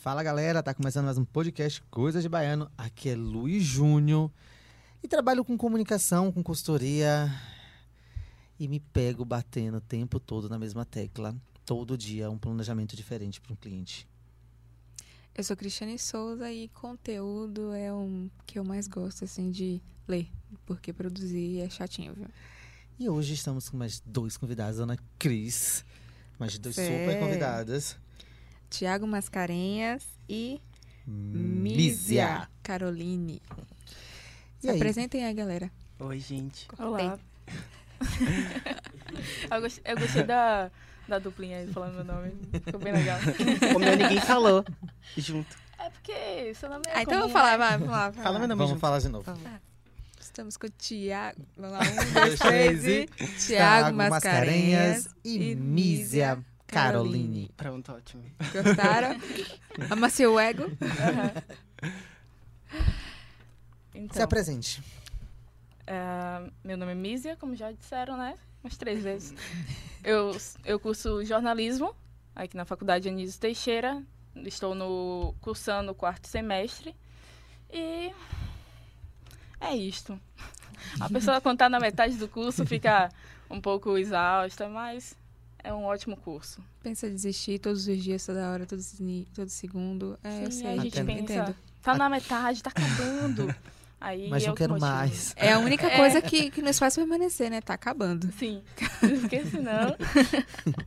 Fala 0.00 0.22
galera, 0.22 0.62
tá 0.62 0.72
começando 0.72 1.04
mais 1.04 1.18
um 1.18 1.26
podcast 1.26 1.82
Coisas 1.90 2.22
de 2.22 2.28
Baiano. 2.30 2.70
Aqui 2.78 3.10
é 3.10 3.14
Luiz 3.14 3.62
Júnior 3.62 4.30
e 5.02 5.06
trabalho 5.06 5.44
com 5.44 5.58
comunicação, 5.58 6.32
com 6.32 6.42
consultoria 6.42 7.30
e 8.58 8.66
me 8.66 8.80
pego 8.80 9.26
batendo 9.26 9.76
o 9.76 9.80
tempo 9.82 10.18
todo 10.18 10.48
na 10.48 10.58
mesma 10.58 10.86
tecla. 10.86 11.36
Todo 11.66 11.98
dia 11.98 12.30
um 12.30 12.38
planejamento 12.38 12.96
diferente 12.96 13.42
para 13.42 13.52
um 13.52 13.56
cliente. 13.56 14.08
Eu 15.36 15.44
sou 15.44 15.54
Cristiane 15.54 15.98
Souza 15.98 16.50
e 16.50 16.68
conteúdo 16.68 17.74
é 17.74 17.92
um 17.92 18.30
que 18.46 18.58
eu 18.58 18.64
mais 18.64 18.88
gosto 18.88 19.26
assim 19.26 19.50
de 19.50 19.82
ler, 20.08 20.30
porque 20.64 20.94
produzir 20.94 21.60
é 21.60 21.68
chatinho, 21.68 22.14
viu? 22.14 22.28
E 22.98 23.06
hoje 23.06 23.34
estamos 23.34 23.68
com 23.68 23.76
mais 23.76 24.00
dois 24.00 24.38
convidados, 24.38 24.80
Ana 24.80 24.96
Cris, 25.18 25.84
mais 26.38 26.58
dois 26.58 26.74
Cê. 26.74 26.86
super 26.86 27.20
convidadas. 27.20 27.98
Tiago 28.70 29.06
Mascarenhas 29.06 30.04
e 30.28 30.60
Mísia. 31.06 32.48
Caroline. 32.62 33.42
E 34.58 34.62
Se 34.62 34.70
aí? 34.70 34.76
apresentem 34.76 35.24
aí, 35.24 35.34
galera. 35.34 35.70
Oi, 35.98 36.18
gente. 36.20 36.68
Olá. 36.78 37.18
eu, 39.50 39.60
gostei, 39.60 39.82
eu 39.92 39.98
gostei 39.98 40.22
da, 40.22 40.70
da 41.08 41.18
duplinha 41.18 41.58
aí 41.58 41.66
falando 41.72 41.94
meu 41.96 42.04
nome. 42.04 42.32
Ficou 42.64 42.80
bem 42.80 42.92
legal. 42.92 43.18
O 43.74 43.78
meu 43.78 43.96
ninguém 43.96 44.20
falou 44.20 44.64
junto. 45.16 45.56
É 45.78 45.90
porque 45.90 46.54
seu 46.54 46.68
nome 46.68 46.82
é 46.86 46.92
Ah, 46.98 47.02
então 47.02 47.14
eu 47.14 47.20
comum, 47.22 47.32
vou 47.32 47.42
falar, 47.42 47.52
né? 47.52 47.58
vai, 47.58 47.78
vamos 47.78 47.92
lá. 47.92 48.12
Fala 48.12 48.38
meu 48.38 48.48
nome 48.48 48.58
Vamos 48.58 48.70
junto. 48.70 48.80
falar 48.80 48.98
de 49.00 49.08
novo. 49.08 49.32
Estamos 50.20 50.56
com 50.56 50.66
o 50.66 50.70
Tiago. 50.70 51.42
Vamos 51.56 51.72
lá, 51.72 51.80
um, 51.80 52.12
dois, 52.12 52.38
três 52.38 52.86
e. 52.86 53.06
Tiago 53.06 53.36
Thiago 53.46 53.96
Mascarenhas 53.96 55.08
e 55.24 55.54
Mísia 55.56 56.38
Caroline. 56.70 57.50
Pronto, 57.56 57.92
ótimo. 57.92 58.22
Gostaram? 58.52 59.18
Amacia 59.90 60.30
o 60.30 60.38
ego. 60.38 60.64
Se 63.92 63.98
Então, 63.98 64.22
apresente. 64.22 64.82
é, 65.86 66.50
meu 66.64 66.76
nome 66.76 66.92
é 66.92 66.94
Mísia, 66.94 67.36
como 67.36 67.54
já 67.56 67.72
disseram, 67.72 68.16
né? 68.16 68.34
Umas 68.62 68.76
três 68.76 69.02
vezes. 69.02 69.34
Eu, 70.04 70.36
eu 70.64 70.78
curso 70.78 71.24
jornalismo 71.24 71.94
aqui 72.34 72.56
na 72.56 72.64
Faculdade 72.64 73.08
Anísio 73.08 73.40
Teixeira. 73.40 74.02
Estou 74.36 74.74
no, 74.74 75.34
cursando 75.40 75.92
o 75.92 75.94
quarto 75.94 76.28
semestre. 76.28 76.94
E 77.72 78.12
é 79.60 79.74
isto. 79.74 80.18
A 81.00 81.08
pessoa, 81.08 81.40
quando 81.40 81.56
está 81.56 81.68
na 81.68 81.80
metade 81.80 82.16
do 82.16 82.28
curso, 82.28 82.64
fica 82.64 83.10
um 83.50 83.60
pouco 83.60 83.98
exausta, 83.98 84.68
mas 84.68 85.16
é 85.64 85.72
um 85.72 85.84
ótimo 85.84 86.16
curso. 86.16 86.62
Pensa 86.82 87.06
em 87.06 87.14
desistir 87.14 87.58
todos 87.58 87.86
os 87.86 88.02
dias, 88.02 88.24
toda 88.24 88.50
hora, 88.50 88.66
todo, 88.66 88.80
todo 89.34 89.48
segundo. 89.48 90.18
É, 90.22 90.44
eu 90.46 90.50
Sim, 90.50 90.58
sei, 90.62 90.66
a 90.66 90.76
gente 90.82 90.86
entendo. 91.00 91.06
pensa, 91.06 91.32
entendo. 91.34 91.56
tá 91.82 91.94
na 91.96 92.08
metade, 92.08 92.62
tá 92.62 92.70
acabando. 92.70 93.54
Aí 94.00 94.30
Mas 94.30 94.46
não 94.46 94.54
quero 94.54 94.72
motiva. 94.72 94.90
mais. 94.92 95.34
É 95.36 95.52
a 95.52 95.58
única 95.58 95.86
É. 95.86 95.96
coisa 95.96 96.22
que, 96.22 96.50
que 96.50 96.62
nos 96.62 96.78
faz 96.78 96.94
permanecer, 96.94 97.50
né? 97.50 97.60
Tá 97.60 97.74
acabando. 97.74 98.32
Sim, 98.38 98.62
porque 99.20 99.44
senão... 99.44 99.94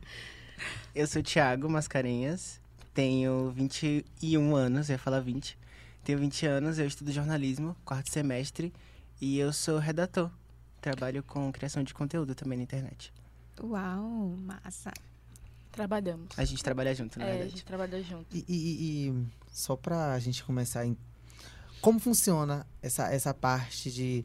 Eu 0.94 1.06
sou 1.08 1.20
o 1.20 1.24
Thiago 1.24 1.68
Mascarenhas, 1.68 2.60
tenho 2.92 3.50
21 3.50 4.54
anos, 4.54 4.88
eu 4.88 4.94
ia 4.94 4.98
falar 4.98 5.20
20. 5.20 5.58
Tenho 6.04 6.18
20 6.18 6.46
anos, 6.46 6.78
eu 6.78 6.86
estudo 6.86 7.10
jornalismo, 7.10 7.76
quarto 7.84 8.10
semestre, 8.10 8.72
e 9.20 9.38
eu 9.38 9.52
sou 9.52 9.78
redator. 9.78 10.30
Trabalho 10.80 11.22
com 11.24 11.50
criação 11.50 11.82
de 11.82 11.92
conteúdo 11.92 12.34
também 12.34 12.58
na 12.58 12.62
internet. 12.64 13.12
Uau, 13.62 14.34
massa. 14.38 14.92
Trabalhamos. 15.72 16.28
A 16.38 16.44
gente 16.44 16.62
trabalha 16.62 16.94
junto, 16.94 17.18
na 17.18 17.24
É, 17.24 17.28
a 17.28 17.32
verdade. 17.32 17.50
gente 17.50 17.64
trabalha 17.64 18.02
junto. 18.02 18.36
E, 18.36 18.44
e- 18.48 18.54
e- 18.54 19.08
e 19.10 19.26
só 19.50 19.74
pra 19.76 20.18
gente 20.20 20.42
começar, 20.44 20.86
em... 20.86 20.96
como 21.80 21.98
funciona 21.98 22.66
essa, 22.82 23.12
essa 23.12 23.34
parte 23.34 23.90
de 23.90 24.24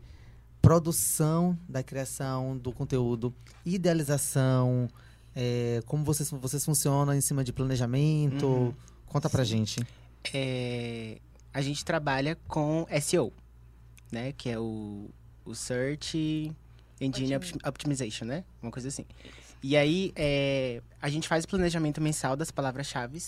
produção 0.62 1.58
da 1.68 1.82
criação 1.82 2.58
do 2.58 2.72
conteúdo, 2.72 3.34
idealização, 3.66 4.88
é, 5.36 5.82
como 5.86 6.04
vocês, 6.04 6.30
vocês 6.30 6.64
funcionam 6.64 7.14
em 7.14 7.22
cima 7.22 7.44
de 7.44 7.52
planejamento? 7.54 8.46
Uhum. 8.46 8.74
Conta 9.08 9.30
pra 9.30 9.44
gente. 9.44 9.80
É, 10.34 11.20
a 11.54 11.62
gente 11.62 11.84
trabalha 11.84 12.38
com 12.48 12.86
SEO, 13.02 13.34
né? 14.12 14.34
Que 14.34 14.50
é 14.50 14.60
o, 14.60 15.10
o 15.46 15.56
Search 15.56 16.52
Engine 17.00 17.36
Optimization, 17.66 18.26
né? 18.26 18.44
Uma 18.62 18.72
coisa 18.72 18.88
assim. 18.88 19.06
E 19.62 19.76
aí, 19.76 20.12
é, 20.16 20.82
a 21.02 21.10
gente 21.10 21.28
faz 21.28 21.44
o 21.44 21.48
planejamento 21.48 22.02
mensal 22.02 22.36
das 22.36 22.52
palavras-chave 22.52 23.22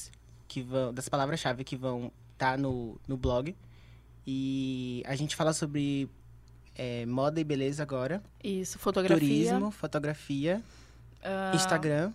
que 0.47 0.61
vão, 0.61 0.93
das 0.93 1.07
palavras-chave 1.09 1.63
que 1.63 1.75
vão 1.75 2.11
estar 2.33 2.57
no, 2.57 2.99
no 3.07 3.17
blog. 3.17 3.55
E 4.25 5.03
a 5.05 5.15
gente 5.15 5.35
fala 5.35 5.53
sobre 5.53 6.09
é, 6.75 7.05
moda 7.05 7.39
e 7.39 7.43
beleza 7.43 7.83
agora, 7.83 8.21
Isso, 8.43 8.77
fotografia. 8.79 9.19
turismo, 9.19 9.71
fotografia, 9.71 10.61
ah, 11.23 11.51
Instagram, 11.55 12.11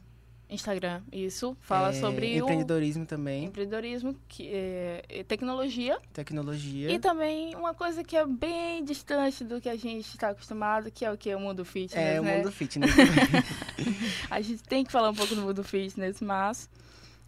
Instagram, 0.49 1.03
isso. 1.13 1.57
Fala 1.61 1.89
é, 1.89 1.93
sobre 1.93 2.27
o 2.41 2.45
empreendedorismo 2.45 3.05
também, 3.05 3.45
empreendedorismo, 3.47 4.17
que 4.29 4.49
é, 4.49 5.03
é 5.09 5.25
tecnologia. 5.25 5.99
tecnologia. 6.13 6.91
E 6.91 6.99
também 6.99 7.55
uma 7.57 7.75
coisa 7.75 8.05
que 8.05 8.17
é 8.17 8.25
bem 8.25 8.85
distante 8.85 9.43
do 9.45 9.61
que 9.61 9.69
a 9.69 9.77
gente 9.77 10.07
está 10.07 10.31
acostumado, 10.31 10.91
que 10.91 11.05
é 11.05 11.11
o 11.11 11.17
que? 11.19 11.35
O 11.35 11.41
mundo 11.41 11.65
fitness, 11.65 11.95
é, 12.07 12.21
o 12.21 12.25
né? 12.25 12.37
mundo 12.37 12.53
fitness. 12.53 12.91
A 14.31 14.41
gente 14.41 14.63
tem 14.63 14.85
que 14.85 14.93
falar 14.93 15.11
um 15.11 15.15
pouco 15.15 15.35
do 15.35 15.43
mundo 15.43 15.63
fitness, 15.65 16.21
mas 16.21 16.69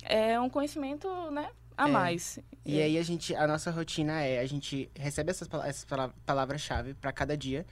é 0.02 0.38
um 0.38 0.48
conhecimento, 0.48 1.08
né, 1.30 1.48
a 1.76 1.88
É. 1.88 1.92
mais. 1.92 2.38
E 2.64 2.80
aí 2.80 2.98
a 2.98 3.02
gente, 3.02 3.34
a 3.34 3.46
nossa 3.46 3.70
rotina 3.70 4.22
é, 4.22 4.40
a 4.40 4.46
gente 4.46 4.88
recebe 4.94 5.30
essas, 5.30 5.48
essas 5.64 5.84
pala- 5.84 6.14
palavras-chave 6.24 6.94
para 6.94 7.12
cada 7.12 7.36
dia 7.36 7.64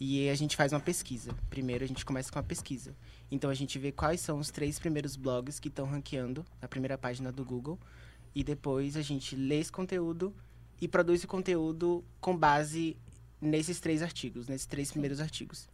e 0.00 0.30
a 0.30 0.34
gente 0.34 0.56
faz 0.56 0.72
uma 0.72 0.80
pesquisa. 0.80 1.34
Primeiro 1.50 1.84
a 1.84 1.86
gente 1.86 2.04
começa 2.06 2.32
com 2.32 2.38
a 2.38 2.42
pesquisa. 2.42 2.96
Então 3.30 3.50
a 3.50 3.54
gente 3.54 3.78
vê 3.78 3.92
quais 3.92 4.20
são 4.20 4.38
os 4.38 4.50
três 4.50 4.78
primeiros 4.78 5.14
blogs 5.14 5.60
que 5.60 5.68
estão 5.68 5.84
ranqueando 5.86 6.44
na 6.60 6.66
primeira 6.66 6.96
página 6.96 7.30
do 7.30 7.44
Google 7.44 7.78
e 8.34 8.42
depois 8.42 8.96
a 8.96 9.02
gente 9.02 9.36
lê 9.36 9.60
esse 9.60 9.70
conteúdo 9.70 10.34
e 10.80 10.88
produz 10.88 11.22
o 11.22 11.28
conteúdo 11.28 12.02
com 12.20 12.34
base 12.34 12.96
nesses 13.40 13.78
três 13.78 14.02
artigos, 14.02 14.48
nesses 14.48 14.66
três 14.66 14.90
primeiros 14.90 15.20
artigos. 15.20 15.68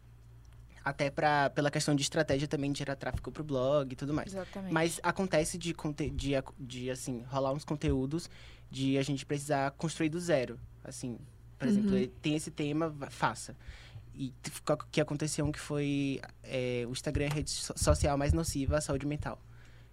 Até 0.85 1.11
pra, 1.11 1.51
pela 1.51 1.71
questão 1.71 1.95
de 1.97 2.03
estratégia 2.03 2.47
também 2.47 2.71
de 2.71 2.79
gerar 2.79 2.95
tráfego 2.97 3.31
pro 3.33 3.43
blog 3.43 3.93
e 3.93 3.97
tudo 3.97 4.15
mais. 4.15 4.33
Exatamente. 4.33 4.73
Mas 4.73 5.01
acontece 5.03 5.59
de, 5.59 5.75
de, 6.15 6.33
de, 6.59 6.91
assim, 6.91 7.25
rolar 7.29 7.53
uns 7.53 7.65
conteúdos 7.65 8.29
de 8.71 8.97
a 8.97 9.03
gente 9.03 9.27
precisar 9.27 9.73
construir 9.73 10.09
do 10.09 10.21
zero. 10.21 10.59
Assim, 10.85 11.19
por 11.59 11.67
exemplo, 11.67 11.91
Uhum. 11.91 11.97
ele 11.97 12.13
tem 12.23 12.37
esse 12.37 12.53
tema, 12.53 12.95
faça. 13.11 13.57
E 14.19 14.33
que 14.91 15.01
aconteceu 15.01 15.45
um 15.45 15.53
que 15.53 15.61
foi 15.61 16.21
é, 16.43 16.85
o 16.89 16.91
Instagram 16.93 17.27
é 17.27 17.29
a 17.31 17.35
rede 17.35 17.51
so- 17.51 17.75
social 17.77 18.17
mais 18.17 18.33
nociva 18.33 18.79
à 18.79 18.81
saúde 18.81 19.07
mental. 19.07 19.39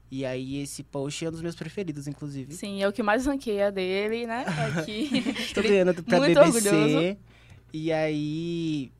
E 0.10 0.26
aí 0.26 0.60
esse 0.62 0.84
post 0.84 1.26
é 1.26 1.28
um 1.28 1.32
dos 1.32 1.42
meus 1.42 1.56
preferidos, 1.56 2.08
inclusive. 2.08 2.54
Sim, 2.54 2.82
é 2.82 2.88
o 2.88 2.94
que 2.94 3.04
mais 3.04 3.26
ranqueia 3.26 3.72
dele, 3.72 4.26
né? 4.28 4.46
Aqui. 4.80 5.10
Estou 5.40 5.64
ganhando 5.64 6.02
pra 6.04 6.20
muito 6.20 6.40
BBC. 6.40 6.70
orgulhoso. 6.70 7.18
E 7.74 7.92
aí. 7.92 8.92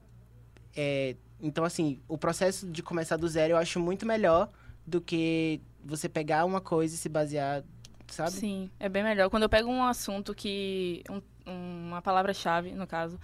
é, 0.76 1.16
então, 1.42 1.64
assim, 1.64 2.00
o 2.08 2.18
processo 2.18 2.68
de 2.70 2.82
começar 2.82 3.16
do 3.18 3.28
zero 3.28 3.54
eu 3.54 3.58
acho 3.58 3.80
muito 3.80 4.06
melhor 4.06 4.50
do 4.86 5.00
que 5.00 5.62
você 5.86 6.10
pegar 6.10 6.46
uma 6.46 6.60
coisa 6.62 6.96
e 6.96 6.98
se 6.98 7.08
basear, 7.10 7.64
sabe? 8.08 8.32
Sim, 8.32 8.70
é 8.80 8.90
bem 8.90 9.04
melhor. 9.04 9.30
Quando 9.30 9.44
eu 9.44 9.50
pego 9.50 9.70
um 9.70 9.84
assunto 9.84 10.34
que. 10.34 11.04
um- 11.10 11.22
uma 11.46 12.02
palavra-chave, 12.02 12.72
no 12.72 12.88
caso, 12.88 13.20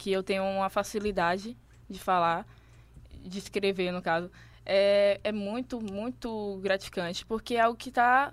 que 0.00 0.10
eu 0.10 0.22
tenho 0.22 0.42
uma 0.44 0.70
facilidade 0.70 1.54
de 1.88 1.98
falar, 1.98 2.46
de 3.22 3.38
escrever, 3.38 3.92
no 3.92 4.00
caso, 4.00 4.30
é, 4.64 5.20
é 5.22 5.30
muito, 5.30 5.78
muito 5.78 6.58
gratificante, 6.62 7.26
porque 7.26 7.56
é 7.56 7.60
algo 7.60 7.76
que 7.76 7.90
está 7.90 8.32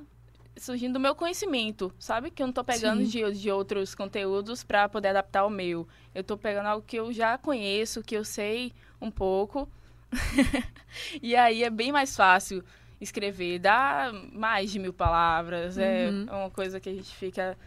surgindo 0.56 0.94
do 0.94 1.00
meu 1.00 1.14
conhecimento, 1.14 1.94
sabe? 2.00 2.32
Que 2.32 2.42
eu 2.42 2.48
não 2.48 2.52
estou 2.52 2.64
pegando 2.64 3.04
Sim. 3.06 3.32
de, 3.32 3.40
de 3.42 3.52
outros 3.52 3.94
conteúdos 3.94 4.64
para 4.64 4.88
poder 4.88 5.10
adaptar 5.10 5.42
ao 5.42 5.50
meu. 5.50 5.86
Eu 6.16 6.22
estou 6.22 6.38
pegando 6.38 6.68
algo 6.68 6.86
que 6.88 6.96
eu 6.96 7.12
já 7.12 7.38
conheço, 7.38 8.02
que 8.02 8.16
eu 8.16 8.24
sei 8.24 8.72
um 9.02 9.12
pouco. 9.12 9.70
e 11.22 11.36
aí 11.36 11.64
é 11.66 11.70
bem 11.70 11.92
mais 11.92 12.16
fácil 12.16 12.64
escrever, 13.02 13.60
dá 13.60 14.10
mais 14.32 14.72
de 14.72 14.80
mil 14.80 14.94
palavras, 14.94 15.78
é 15.78 16.10
Uhum. 16.10 16.24
uma 16.44 16.50
coisa 16.50 16.80
que 16.80 16.88
a 16.90 16.94
gente 16.94 17.14
fica 17.14 17.58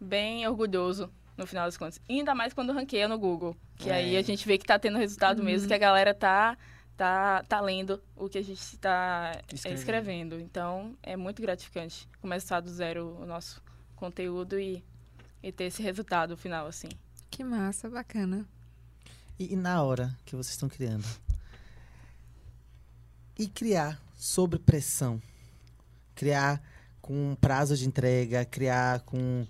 bem 0.00 0.46
orgulhoso 0.48 1.08
no 1.36 1.46
final 1.46 1.66
das 1.66 1.76
contas. 1.76 2.00
Ainda 2.08 2.34
mais 2.34 2.52
quando 2.52 2.72
ranqueia 2.72 3.08
no 3.08 3.18
Google, 3.18 3.56
que 3.76 3.90
É. 3.90 3.94
aí 3.94 4.16
a 4.16 4.22
gente 4.22 4.46
vê 4.46 4.56
que 4.58 4.64
tá 4.66 4.78
tendo 4.78 4.98
resultado 4.98 5.38
Uhum. 5.40 5.44
mesmo, 5.46 5.66
que 5.68 5.74
a 5.74 5.78
galera 5.78 6.14
tá, 6.14 6.56
tá, 6.96 7.42
tá 7.48 7.60
lendo 7.60 8.00
o 8.16 8.28
que 8.28 8.38
a 8.38 8.42
gente 8.42 8.60
está 8.60 9.32
Escrevendo. 9.52 9.78
escrevendo. 9.78 10.40
Então, 10.40 10.96
é 11.02 11.16
muito 11.16 11.42
gratificante 11.42 12.08
começar 12.20 12.60
do 12.60 12.70
zero 12.70 13.16
o 13.20 13.26
nosso 13.26 13.62
conteúdo 13.96 14.58
e, 14.58 14.84
e 15.42 15.50
ter 15.50 15.64
esse 15.64 15.82
resultado 15.82 16.36
final, 16.36 16.66
assim. 16.66 16.88
Que 17.30 17.42
massa, 17.42 17.88
bacana. 17.90 18.46
E, 19.38 19.52
e 19.52 19.56
na 19.56 19.82
hora 19.82 20.16
que 20.24 20.36
vocês 20.36 20.54
estão 20.54 20.68
criando? 20.68 21.04
E 23.38 23.48
criar 23.48 24.00
sob 24.16 24.58
pressão. 24.58 25.20
Criar 26.14 26.62
com 27.00 27.34
prazo 27.40 27.76
de 27.76 27.86
entrega, 27.86 28.44
criar 28.44 29.00
com 29.00 29.44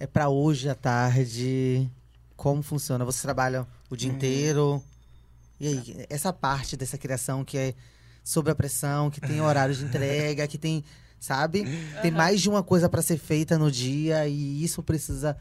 é 0.00 0.06
para 0.06 0.28
hoje 0.28 0.68
à 0.68 0.74
tarde. 0.74 1.88
Como 2.36 2.62
funciona? 2.62 3.04
Você 3.04 3.22
trabalha 3.22 3.66
o 3.90 3.96
dia 3.96 4.08
Uhum. 4.10 4.16
inteiro? 4.16 4.82
E 5.60 5.66
aí, 5.68 6.06
essa 6.08 6.32
parte 6.32 6.76
dessa 6.76 6.96
criação 6.96 7.44
que 7.44 7.58
é 7.58 7.74
sob 8.24 8.50
a 8.50 8.54
pressão, 8.54 9.10
que 9.10 9.20
tem 9.20 9.40
horário 9.40 9.74
de 9.74 9.84
entrega, 9.84 10.48
que 10.48 10.56
tem, 10.56 10.82
sabe? 11.18 11.66
Tem 12.00 12.10
mais 12.10 12.40
de 12.40 12.48
uma 12.48 12.62
coisa 12.62 12.88
para 12.88 13.02
ser 13.02 13.18
feita 13.18 13.58
no 13.58 13.70
dia 13.70 14.26
e 14.26 14.64
isso 14.64 14.82
precisa 14.82 15.36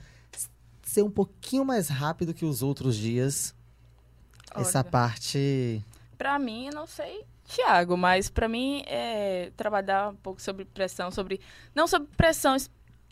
ser 0.83 1.03
um 1.03 1.09
pouquinho 1.09 1.63
mais 1.63 1.87
rápido 1.87 2.33
que 2.33 2.43
os 2.43 2.61
outros 2.61 2.95
dias. 2.97 3.55
Essa 4.55 4.79
Olha. 4.79 4.83
parte 4.89 5.83
Pra 6.17 6.37
mim, 6.37 6.65
eu 6.67 6.73
não 6.73 6.85
sei, 6.87 7.23
Thiago, 7.47 7.95
mas 7.95 8.27
pra 8.29 8.49
mim 8.49 8.83
é 8.87 9.51
trabalhar 9.55 10.09
um 10.09 10.15
pouco 10.15 10.41
sobre 10.41 10.65
pressão, 10.65 11.11
sobre 11.11 11.39
não 11.73 11.87
sobre 11.87 12.09
pressão 12.17 12.57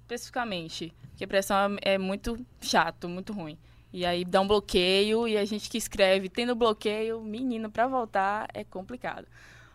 especificamente, 0.07 0.93
porque 1.09 1.27
pressão 1.27 1.77
é, 1.83 1.93
é 1.93 1.97
muito 1.97 2.37
chato, 2.61 3.09
muito 3.09 3.33
ruim. 3.33 3.57
E 3.91 4.05
aí 4.05 4.23
dá 4.23 4.41
um 4.41 4.47
bloqueio 4.47 5.27
e 5.27 5.37
a 5.37 5.45
gente 5.45 5.69
que 5.69 5.77
escreve 5.77 6.29
tendo 6.29 6.55
bloqueio, 6.55 7.21
menino, 7.21 7.69
pra 7.69 7.87
voltar 7.87 8.47
é 8.53 8.63
complicado. 8.63 9.27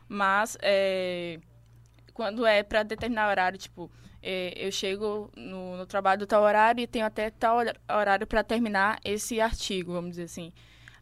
Mas 0.08 0.56
é, 0.62 1.38
quando 2.14 2.46
é 2.46 2.62
pra 2.62 2.82
determinar 2.82 3.28
horário, 3.28 3.58
tipo, 3.58 3.90
é, 4.22 4.52
eu 4.56 4.70
chego 4.70 5.30
no, 5.36 5.76
no 5.78 5.86
trabalho 5.86 6.20
do 6.20 6.26
tal 6.26 6.42
horário 6.42 6.82
e 6.82 6.86
tenho 6.86 7.06
até 7.06 7.30
tal 7.30 7.58
horário 7.90 8.26
pra 8.26 8.44
terminar 8.44 9.00
esse 9.04 9.40
artigo, 9.40 9.92
vamos 9.92 10.10
dizer 10.10 10.24
assim. 10.24 10.52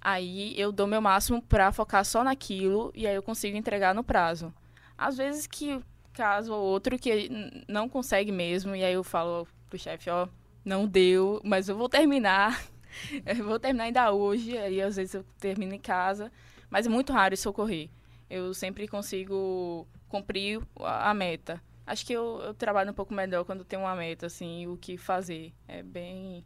Aí 0.00 0.58
eu 0.58 0.72
dou 0.72 0.86
meu 0.86 1.00
máximo 1.00 1.42
pra 1.42 1.72
focar 1.72 2.04
só 2.04 2.24
naquilo 2.24 2.90
e 2.94 3.06
aí 3.06 3.14
eu 3.14 3.22
consigo 3.22 3.56
entregar 3.56 3.94
no 3.94 4.02
prazo. 4.02 4.52
Às 4.96 5.16
vezes 5.18 5.46
que 5.46 5.80
caso 6.12 6.52
ou 6.52 6.62
outro 6.62 6.98
que 6.98 7.28
não 7.68 7.88
consegue 7.88 8.30
mesmo 8.32 8.74
e 8.74 8.84
aí 8.84 8.94
eu 8.94 9.04
falo 9.04 9.46
pro 9.68 9.78
chefe, 9.78 10.10
ó, 10.10 10.28
não 10.64 10.86
deu, 10.86 11.40
mas 11.44 11.68
eu 11.68 11.76
vou 11.76 11.88
terminar. 11.88 12.62
eu 13.24 13.44
vou 13.44 13.58
terminar 13.58 13.84
ainda 13.84 14.10
hoje, 14.12 14.56
aí 14.58 14.80
às 14.82 14.96
vezes 14.96 15.14
eu 15.14 15.24
termino 15.38 15.74
em 15.74 15.78
casa, 15.78 16.30
mas 16.68 16.86
é 16.86 16.88
muito 16.88 17.12
raro 17.12 17.34
isso 17.34 17.48
ocorrer. 17.48 17.88
Eu 18.28 18.52
sempre 18.54 18.86
consigo 18.86 19.86
cumprir 20.08 20.60
a 20.80 21.10
a 21.10 21.14
meta. 21.14 21.60
Acho 21.86 22.06
que 22.06 22.12
eu, 22.12 22.40
eu 22.44 22.54
trabalho 22.54 22.90
um 22.90 22.94
pouco 22.94 23.12
melhor 23.12 23.44
quando 23.44 23.64
tenho 23.64 23.82
uma 23.82 23.96
meta, 23.96 24.26
assim, 24.26 24.66
o 24.68 24.76
que 24.76 24.96
fazer. 24.96 25.52
É 25.66 25.82
bem 25.82 26.44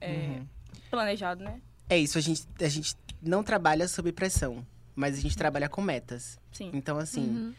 é, 0.00 0.10
Uhum. 0.40 0.46
planejado, 0.90 1.42
né? 1.42 1.60
É 1.88 1.96
isso, 1.96 2.18
a 2.18 2.20
gente, 2.20 2.46
a 2.60 2.68
gente 2.68 2.94
não 3.22 3.42
trabalha 3.42 3.88
sob 3.88 4.12
pressão, 4.12 4.66
mas 4.94 5.16
a 5.16 5.20
gente 5.22 5.36
trabalha 5.36 5.68
com 5.70 5.80
metas. 5.80 6.38
Sim. 6.52 6.70
Então, 6.74 6.98
assim, 6.98 7.30
Uhum. 7.30 7.54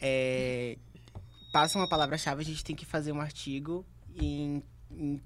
É, 0.00 0.76
passa 1.52 1.78
uma 1.78 1.88
palavra-chave, 1.88 2.42
a 2.42 2.44
gente 2.44 2.64
tem 2.64 2.74
que 2.76 2.84
fazer 2.84 3.12
um 3.12 3.20
artigo 3.20 3.84
em, 4.16 4.62
em 4.90 5.20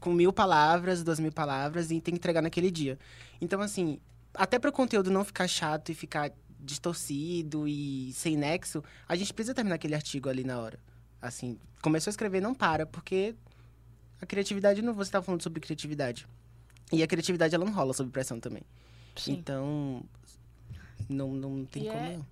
com 0.00 0.12
mil 0.12 0.32
palavras, 0.32 1.02
duas 1.02 1.18
mil 1.18 1.32
palavras, 1.32 1.90
e 1.90 2.00
tem 2.00 2.12
que 2.12 2.18
entregar 2.18 2.42
naquele 2.42 2.70
dia. 2.70 2.98
Então, 3.40 3.60
assim, 3.60 3.98
até 4.34 4.58
para 4.58 4.68
o 4.68 4.72
conteúdo 4.72 5.10
não 5.10 5.24
ficar 5.24 5.48
chato 5.48 5.90
e 5.90 5.94
ficar 5.94 6.30
distorcido 6.60 7.66
e 7.66 8.12
sem 8.12 8.36
nexo, 8.36 8.82
a 9.08 9.16
gente 9.16 9.32
precisa 9.32 9.54
terminar 9.54 9.76
aquele 9.76 9.94
artigo 9.94 10.28
ali 10.28 10.44
na 10.44 10.58
hora. 10.58 10.78
Assim, 11.22 11.58
começou 11.80 12.10
a 12.10 12.12
escrever, 12.12 12.40
não 12.42 12.54
para, 12.54 12.84
porque 12.84 13.34
a 14.20 14.26
criatividade, 14.26 14.82
não 14.82 14.92
você 14.92 15.08
estava 15.08 15.24
falando 15.24 15.42
sobre 15.42 15.60
criatividade. 15.60 16.26
E 16.92 17.02
a 17.02 17.06
criatividade, 17.06 17.54
ela 17.54 17.64
não 17.64 17.72
rola 17.72 17.92
sob 17.94 18.10
pressão 18.10 18.38
também. 18.38 18.62
Sim. 19.16 19.32
Então, 19.32 20.02
não, 21.08 21.32
não 21.32 21.64
tem 21.64 21.84
E 21.84 21.86
como 21.86 21.98
é- 21.98 22.16
não. 22.16 22.26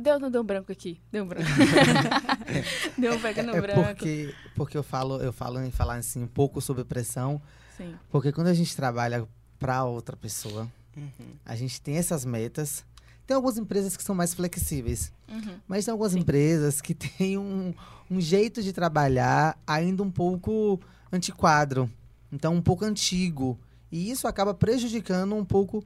Deu, 0.00 0.18
não 0.18 0.30
deu 0.30 0.40
um 0.42 0.44
branco 0.44 0.70
aqui. 0.72 1.00
Deu 1.12 1.24
um 1.24 1.26
branco. 1.28 1.48
deu 2.98 3.14
um 3.14 3.20
pequeno 3.20 3.54
é 3.56 3.60
branco. 3.60 3.82
porque 3.96 4.34
porque 4.54 4.76
eu 4.76 4.82
falo 4.82 5.20
eu 5.20 5.32
falo 5.32 5.60
em 5.62 5.70
falar 5.70 5.96
assim 5.96 6.22
um 6.22 6.26
pouco 6.28 6.60
sobre 6.60 6.84
pressão, 6.84 7.40
Sim. 7.76 7.94
porque 8.10 8.32
quando 8.32 8.48
a 8.48 8.54
gente 8.54 8.74
trabalha 8.74 9.26
para 9.58 9.84
outra 9.84 10.16
pessoa, 10.16 10.70
Uhum. 10.96 11.10
a 11.44 11.54
gente 11.54 11.80
tem 11.80 11.96
essas 11.96 12.24
metas. 12.24 12.84
Tem 13.26 13.34
algumas 13.36 13.56
empresas 13.56 13.96
que 13.96 14.02
são 14.02 14.12
mais 14.14 14.34
flexíveis, 14.34 15.12
Uhum. 15.28 15.54
mas 15.68 15.84
tem 15.84 15.92
algumas 15.92 16.12
Sim. 16.12 16.18
empresas 16.20 16.80
que 16.80 16.94
têm 16.94 17.38
um, 17.38 17.72
um 18.10 18.20
jeito 18.20 18.60
de 18.62 18.72
trabalhar 18.72 19.56
ainda 19.66 20.02
um 20.02 20.10
pouco 20.10 20.80
antiquadro, 21.12 21.88
então 22.32 22.54
um 22.54 22.62
pouco 22.62 22.84
antigo. 22.84 23.58
E 23.92 24.10
isso 24.10 24.26
acaba 24.26 24.52
prejudicando 24.54 25.34
um 25.36 25.44
pouco 25.44 25.84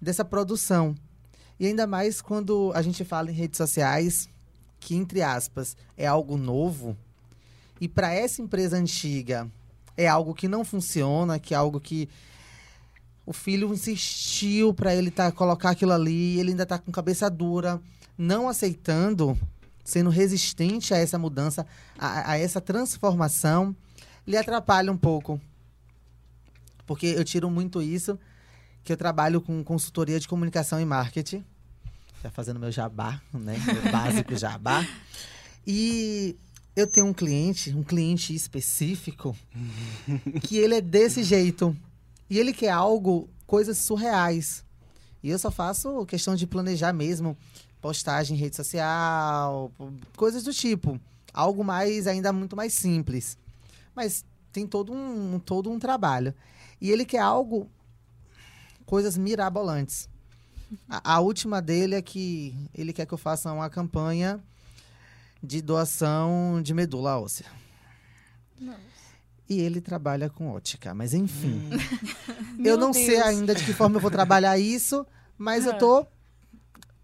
dessa 0.00 0.24
produção. 0.24 0.94
E 1.62 1.66
ainda 1.68 1.86
mais 1.86 2.20
quando 2.20 2.72
a 2.74 2.82
gente 2.82 3.04
fala 3.04 3.30
em 3.30 3.34
redes 3.34 3.56
sociais, 3.56 4.28
que, 4.80 4.96
entre 4.96 5.22
aspas, 5.22 5.76
é 5.96 6.04
algo 6.04 6.36
novo, 6.36 6.96
e 7.80 7.86
para 7.86 8.12
essa 8.12 8.42
empresa 8.42 8.76
antiga 8.76 9.48
é 9.96 10.08
algo 10.08 10.34
que 10.34 10.48
não 10.48 10.64
funciona, 10.64 11.38
que 11.38 11.54
é 11.54 11.56
algo 11.56 11.78
que 11.78 12.08
o 13.24 13.32
filho 13.32 13.72
insistiu 13.72 14.74
para 14.74 14.92
ele 14.92 15.08
tá, 15.08 15.30
colocar 15.30 15.70
aquilo 15.70 15.92
ali, 15.92 16.36
ele 16.40 16.50
ainda 16.50 16.66
tá 16.66 16.80
com 16.80 16.90
cabeça 16.90 17.30
dura, 17.30 17.80
não 18.18 18.48
aceitando, 18.48 19.38
sendo 19.84 20.10
resistente 20.10 20.92
a 20.92 20.98
essa 20.98 21.16
mudança, 21.16 21.64
a, 21.96 22.32
a 22.32 22.36
essa 22.36 22.60
transformação, 22.60 23.72
lhe 24.26 24.36
atrapalha 24.36 24.90
um 24.90 24.98
pouco. 24.98 25.40
Porque 26.84 27.06
eu 27.06 27.22
tiro 27.22 27.48
muito 27.48 27.80
isso, 27.80 28.18
que 28.82 28.92
eu 28.92 28.96
trabalho 28.96 29.40
com 29.40 29.62
consultoria 29.62 30.18
de 30.18 30.26
comunicação 30.26 30.80
e 30.80 30.84
marketing, 30.84 31.44
já 32.22 32.30
fazendo 32.30 32.60
meu 32.60 32.70
jabá, 32.70 33.20
né? 33.32 33.56
Meu 33.66 33.90
básico 33.90 34.36
jabá. 34.36 34.86
E 35.66 36.36
eu 36.76 36.86
tenho 36.86 37.06
um 37.06 37.12
cliente, 37.12 37.74
um 37.74 37.82
cliente 37.82 38.34
específico, 38.34 39.36
que 40.42 40.56
ele 40.56 40.76
é 40.76 40.80
desse 40.80 41.24
jeito. 41.24 41.76
E 42.30 42.38
ele 42.38 42.52
quer 42.52 42.70
algo, 42.70 43.28
coisas 43.46 43.78
surreais. 43.78 44.64
E 45.22 45.30
eu 45.30 45.38
só 45.38 45.50
faço 45.50 46.06
questão 46.06 46.34
de 46.36 46.46
planejar 46.46 46.92
mesmo, 46.92 47.36
postagem 47.80 48.36
em 48.36 48.40
rede 48.40 48.56
social, 48.56 49.72
coisas 50.16 50.44
do 50.44 50.52
tipo. 50.52 51.00
Algo 51.34 51.64
mais, 51.64 52.06
ainda 52.06 52.32
muito 52.32 52.54
mais 52.54 52.72
simples. 52.72 53.36
Mas 53.94 54.24
tem 54.52 54.66
todo 54.66 54.92
um, 54.92 55.40
todo 55.40 55.70
um 55.70 55.78
trabalho. 55.78 56.32
E 56.80 56.90
ele 56.90 57.04
quer 57.04 57.20
algo, 57.20 57.68
coisas 58.86 59.16
mirabolantes. 59.16 60.08
A, 60.88 61.14
a 61.14 61.20
última 61.20 61.60
dele 61.60 61.94
é 61.94 62.02
que 62.02 62.54
ele 62.74 62.92
quer 62.92 63.06
que 63.06 63.12
eu 63.14 63.18
faça 63.18 63.52
uma 63.52 63.68
campanha 63.70 64.40
de 65.42 65.60
doação 65.60 66.60
de 66.62 66.72
medula 66.72 67.18
óssea. 67.20 67.46
E 69.48 69.60
ele 69.60 69.80
trabalha 69.80 70.30
com 70.30 70.48
ótica, 70.50 70.94
mas 70.94 71.12
enfim. 71.12 71.60
eu 72.58 72.62
Meu 72.62 72.76
não 72.78 72.92
sei 72.92 73.16
Deus. 73.16 73.22
ainda 73.26 73.54
de 73.54 73.64
que 73.64 73.72
forma 73.74 73.96
eu 73.96 74.00
vou 74.00 74.10
trabalhar 74.10 74.56
isso, 74.58 75.04
mas 75.36 75.66
eu 75.66 75.72
Ah. 75.72 75.76
tô 75.78 76.06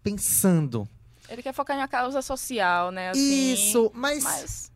pensando. 0.01 0.87
Ele 1.27 1.43
quer 1.43 1.53
focar 1.53 1.75
em 1.77 1.79
uma 1.81 1.87
causa 1.87 2.21
social, 2.23 2.91
né? 2.91 3.11
Assim, 3.11 3.53
isso, 3.53 3.91
mas, 3.93 4.23
Mas. 4.23 4.71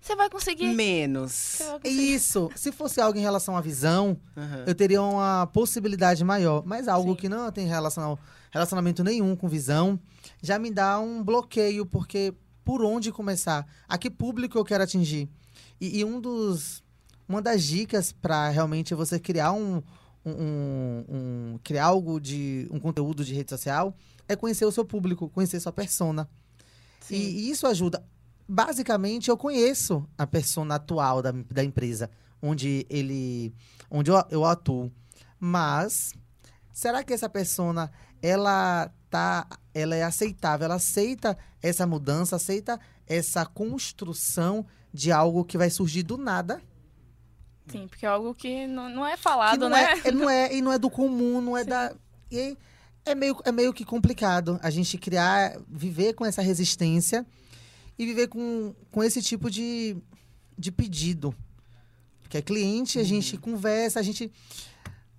Você 0.00 0.16
vai 0.16 0.30
conseguir. 0.30 0.68
Menos. 0.74 1.32
Você 1.32 1.64
vai 1.64 1.80
conseguir. 1.80 2.14
isso, 2.14 2.50
se 2.56 2.72
fosse 2.72 3.00
algo 3.00 3.18
em 3.18 3.22
relação 3.22 3.56
à 3.56 3.60
visão, 3.60 4.16
Aham. 4.36 4.64
eu 4.66 4.74
teria 4.74 5.02
uma 5.02 5.46
possibilidade 5.52 6.24
maior. 6.24 6.62
Mas 6.64 6.88
algo 6.88 7.10
Sim. 7.12 7.16
que 7.16 7.28
não 7.28 7.50
tem 7.52 7.66
relação, 7.66 8.18
relacionamento 8.50 9.04
nenhum 9.04 9.36
com 9.36 9.46
visão, 9.48 10.00
já 10.42 10.58
me 10.58 10.70
dá 10.70 10.98
um 10.98 11.22
bloqueio, 11.22 11.84
porque 11.84 12.32
por 12.64 12.82
onde 12.82 13.12
começar? 13.12 13.66
A 13.88 13.98
que 13.98 14.08
público 14.10 14.56
eu 14.56 14.64
quero 14.64 14.82
atingir? 14.84 15.28
E, 15.80 15.98
e 15.98 16.04
um 16.04 16.18
dos, 16.20 16.82
uma 17.28 17.42
das 17.42 17.62
dicas 17.62 18.10
para 18.12 18.48
realmente 18.48 18.94
você 18.94 19.18
criar 19.18 19.52
um, 19.52 19.82
um, 20.24 20.30
um- 20.32 21.04
um- 21.54 21.58
criar 21.62 21.86
algo 21.86 22.18
de 22.20 22.66
um 22.70 22.78
conteúdo 22.80 23.24
de 23.24 23.34
rede 23.34 23.50
social 23.50 23.94
é 24.28 24.34
conhecer 24.36 24.64
o 24.64 24.72
seu 24.72 24.84
público, 24.84 25.28
conhecer 25.28 25.60
sua 25.60 25.72
persona. 25.72 26.28
Sim. 27.00 27.16
E, 27.16 27.18
e 27.18 27.50
isso 27.50 27.66
ajuda. 27.66 28.02
Basicamente, 28.52 29.30
eu 29.30 29.36
conheço 29.36 30.04
a 30.18 30.26
persona 30.26 30.74
atual 30.74 31.22
da, 31.22 31.30
da 31.30 31.62
empresa, 31.62 32.10
onde 32.42 32.84
ele, 32.90 33.54
onde 33.88 34.10
eu, 34.10 34.20
eu 34.28 34.44
atuo. 34.44 34.90
Mas 35.38 36.12
será 36.72 37.04
que 37.04 37.12
essa 37.12 37.28
persona 37.28 37.92
ela 38.20 38.90
tá, 39.08 39.46
ela 39.72 39.94
é 39.94 40.02
aceitável? 40.02 40.64
Ela 40.64 40.74
aceita 40.74 41.38
essa 41.62 41.86
mudança, 41.86 42.34
aceita 42.34 42.80
essa 43.06 43.46
construção 43.46 44.66
de 44.92 45.12
algo 45.12 45.44
que 45.44 45.56
vai 45.56 45.70
surgir 45.70 46.02
do 46.02 46.18
nada? 46.18 46.60
Sim, 47.68 47.86
porque 47.86 48.04
é 48.04 48.08
algo 48.08 48.34
que 48.34 48.66
não, 48.66 48.88
não 48.88 49.06
é 49.06 49.16
falado, 49.16 49.60
não 49.60 49.68
né? 49.68 49.92
É, 50.04 50.08
é- 50.08 50.10
não 50.10 50.28
é, 50.28 50.52
e 50.52 50.60
não 50.60 50.72
é 50.72 50.78
do 50.78 50.90
comum, 50.90 51.40
não 51.40 51.56
é 51.56 51.62
da. 51.62 51.94
E 52.28 52.58
é 53.04 53.14
meio, 53.14 53.36
é 53.44 53.52
meio 53.52 53.72
que 53.72 53.84
complicado 53.84 54.58
a 54.60 54.70
gente 54.70 54.98
criar, 54.98 55.56
viver 55.68 56.14
com 56.14 56.26
essa 56.26 56.42
resistência 56.42 57.24
e 58.00 58.06
viver 58.06 58.28
com, 58.28 58.74
com 58.90 59.04
esse 59.04 59.20
tipo 59.20 59.50
de, 59.50 59.94
de 60.56 60.72
pedido. 60.72 61.34
Porque 62.22 62.38
é 62.38 62.42
cliente, 62.42 62.98
a 62.98 63.04
gente 63.04 63.36
conversa, 63.36 64.00
a 64.00 64.02
gente. 64.02 64.32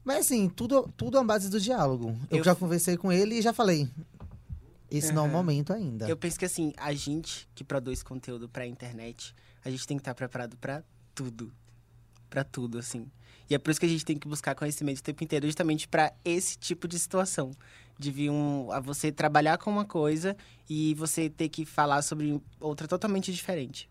Mas 0.04 0.26
assim, 0.26 0.50
tudo, 0.50 0.92
tudo 0.98 1.16
é 1.18 1.22
a 1.22 1.24
base 1.24 1.48
do 1.48 1.60
diálogo. 1.60 2.18
Eu, 2.32 2.40
Eu- 2.40 2.44
já 2.44 2.56
conversei 2.56 2.98
com 2.98 3.12
ele 3.12 3.36
e 3.36 3.42
já 3.42 3.54
falei. 3.54 3.88
Esse 4.90 5.14
não 5.14 5.26
é 5.26 5.30
o 5.30 5.32
momento 5.32 5.72
ainda. 5.72 6.10
Eu 6.10 6.18
penso 6.18 6.40
que 6.40 6.46
assim, 6.46 6.74
a 6.76 6.92
gente 6.92 7.48
que 7.54 7.64
produz 7.64 8.02
conteúdo 8.02 8.50
pra 8.50 8.66
internet, 8.66 9.36
a 9.64 9.70
gente 9.70 9.86
tem 9.86 9.96
que 9.98 10.02
estar 10.02 10.16
preparado 10.16 10.58
pra 10.58 10.84
tudo. 11.14 11.54
Pra 12.32 12.44
tudo, 12.46 12.80
assim. 12.80 13.12
E 13.50 13.54
é 13.54 13.60
por 13.60 13.70
isso 13.72 13.80
que 13.80 13.86
a 13.86 13.90
gente 13.90 14.06
tem 14.06 14.18
que 14.18 14.26
buscar 14.28 14.56
conhecimento 14.56 15.00
o 15.00 15.04
tempo 15.04 15.22
inteiro, 15.24 15.46
justamente 15.46 15.86
pra 15.86 16.14
esse 16.24 16.58
tipo 16.58 16.88
de 16.88 16.98
situação. 16.98 17.52
De 18.00 18.10
vir 18.10 18.30
um, 18.32 18.72
a 18.72 18.80
você 18.80 19.12
trabalhar 19.12 19.58
com 19.58 19.70
uma 19.70 19.84
coisa 19.86 20.36
e 20.70 20.94
você 20.96 21.30
ter 21.30 21.50
que 21.50 21.66
falar 21.66 22.02
sobre 22.02 22.42
outra 22.60 22.88
totalmente 22.88 23.32
diferente. 23.34 23.90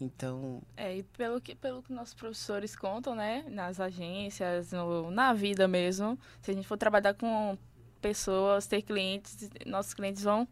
Então, 0.00 0.62
É, 0.76 0.96
e 0.96 1.02
pelo 1.02 1.40
que, 1.40 1.54
pelo 1.54 1.82
que 1.82 1.92
nossos 1.92 2.14
professores 2.14 2.74
contam, 2.74 3.14
né? 3.14 3.44
Nas 3.48 3.78
agências, 3.78 4.72
no- 4.72 5.10
na 5.10 5.32
vida 5.34 5.68
mesmo, 5.68 6.18
se 6.42 6.50
a 6.50 6.54
gente 6.54 6.66
for 6.66 6.76
trabalhar 6.78 7.12
com 7.14 7.56
pessoas, 8.00 8.66
ter 8.66 8.80
clientes, 8.82 9.36
nossos 9.66 9.92
clientes 9.94 10.22
vão 10.24 10.48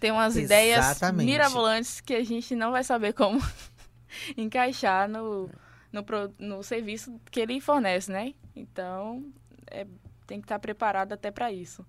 ter 0.00 0.10
umas 0.12 0.36
ideias 0.36 0.78
Exatamente. 0.78 1.26
mirabolantes 1.26 2.00
que 2.00 2.14
a 2.14 2.24
gente 2.24 2.54
não 2.54 2.70
vai 2.70 2.82
saber 2.84 3.12
como 3.12 3.40
encaixar 4.36 5.08
no, 5.08 5.50
no, 5.92 6.04
no 6.38 6.62
serviço 6.62 7.20
que 7.30 7.40
ele 7.40 7.60
fornece, 7.60 8.10
né? 8.10 8.34
Então, 8.56 9.24
é, 9.70 9.86
tem 10.26 10.40
que 10.40 10.44
estar 10.46 10.58
preparado 10.58 11.12
até 11.12 11.30
para 11.30 11.52
isso. 11.52 11.84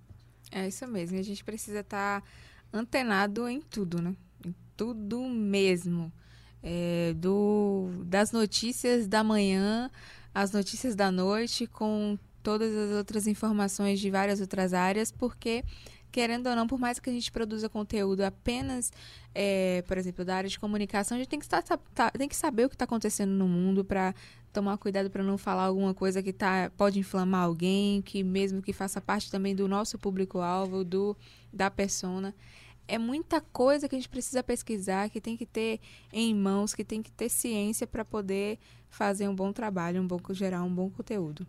É 0.52 0.68
isso 0.68 0.88
mesmo. 0.88 1.18
A 1.18 1.22
gente 1.24 1.44
precisa 1.44 1.80
estar 1.80 2.24
antenado 2.72 3.48
em 3.48 3.62
tudo, 3.62 4.02
né? 4.02 4.16
Em 4.46 4.54
tudo 4.76 5.22
mesmo. 5.22 6.12
É, 6.62 7.14
do, 7.16 7.90
das 8.06 8.32
notícias 8.32 9.08
da 9.08 9.24
manhã 9.24 9.90
às 10.34 10.52
notícias 10.52 10.96
da 10.96 11.12
noite, 11.12 11.68
com 11.68 12.18
todas 12.42 12.76
as 12.76 12.92
outras 12.92 13.28
informações 13.28 14.00
de 14.00 14.10
várias 14.10 14.42
outras 14.42 14.74
áreas, 14.74 15.12
porque, 15.12 15.64
querendo 16.14 16.48
ou 16.48 16.56
não, 16.56 16.68
por 16.68 16.80
mais 16.80 17.00
que 17.00 17.10
a 17.10 17.14
gente 17.14 17.32
produza 17.32 17.68
conteúdo 17.68 18.22
apenas, 18.22 18.94
é, 19.34 19.84
por 19.88 19.98
exemplo, 19.98 20.24
da 20.24 20.36
área 20.36 20.50
de 20.50 20.60
comunicação, 20.60 21.18
a 21.18 21.20
gente 21.20 21.28
tem 21.28 21.40
que, 21.40 21.46
estar, 21.46 21.64
tá- 21.64 22.12
tem 22.12 22.30
que 22.30 22.36
saber 22.36 22.66
o 22.66 22.70
que 22.70 22.76
está 22.76 22.86
acontecendo 22.86 23.32
no 23.32 23.48
mundo 23.48 23.84
para 23.84 24.14
tomar 24.54 24.78
cuidado 24.78 25.10
para 25.10 25.24
não 25.24 25.40
falar 25.40 25.64
alguma 25.64 25.92
coisa 25.92 26.22
que 26.22 26.32
tá, 26.32 26.72
pode 26.78 27.00
inflamar 27.00 27.46
alguém, 27.46 28.00
que 28.04 28.24
mesmo 28.24 28.62
que 28.62 28.72
faça 28.72 29.02
parte 29.02 29.32
também 29.32 29.56
do 29.56 29.68
nosso 29.68 29.98
público-alvo, 29.98 30.84
do 30.84 31.18
da 31.52 31.72
persona. 31.72 32.36
É 32.88 33.00
muita 33.00 33.42
coisa 33.42 33.90
que 33.90 33.96
a 33.96 33.98
gente 33.98 34.10
precisa 34.10 34.44
pesquisar, 34.44 35.10
que 35.10 35.20
tem 35.20 35.36
que 35.36 35.48
ter 35.48 35.80
em 36.12 36.36
mãos, 36.36 36.76
que 36.76 36.84
tem 36.84 37.02
que 37.02 37.12
ter 37.12 37.28
ciência 37.28 37.88
para 37.88 38.06
poder 38.06 38.60
fazer 38.88 39.28
um 39.28 39.34
bom 39.34 39.52
trabalho, 39.52 40.00
um 40.00 40.08
bom 40.08 40.20
gerar 40.30 40.62
um 40.62 40.74
bom 40.74 40.92
conteúdo. 40.92 41.48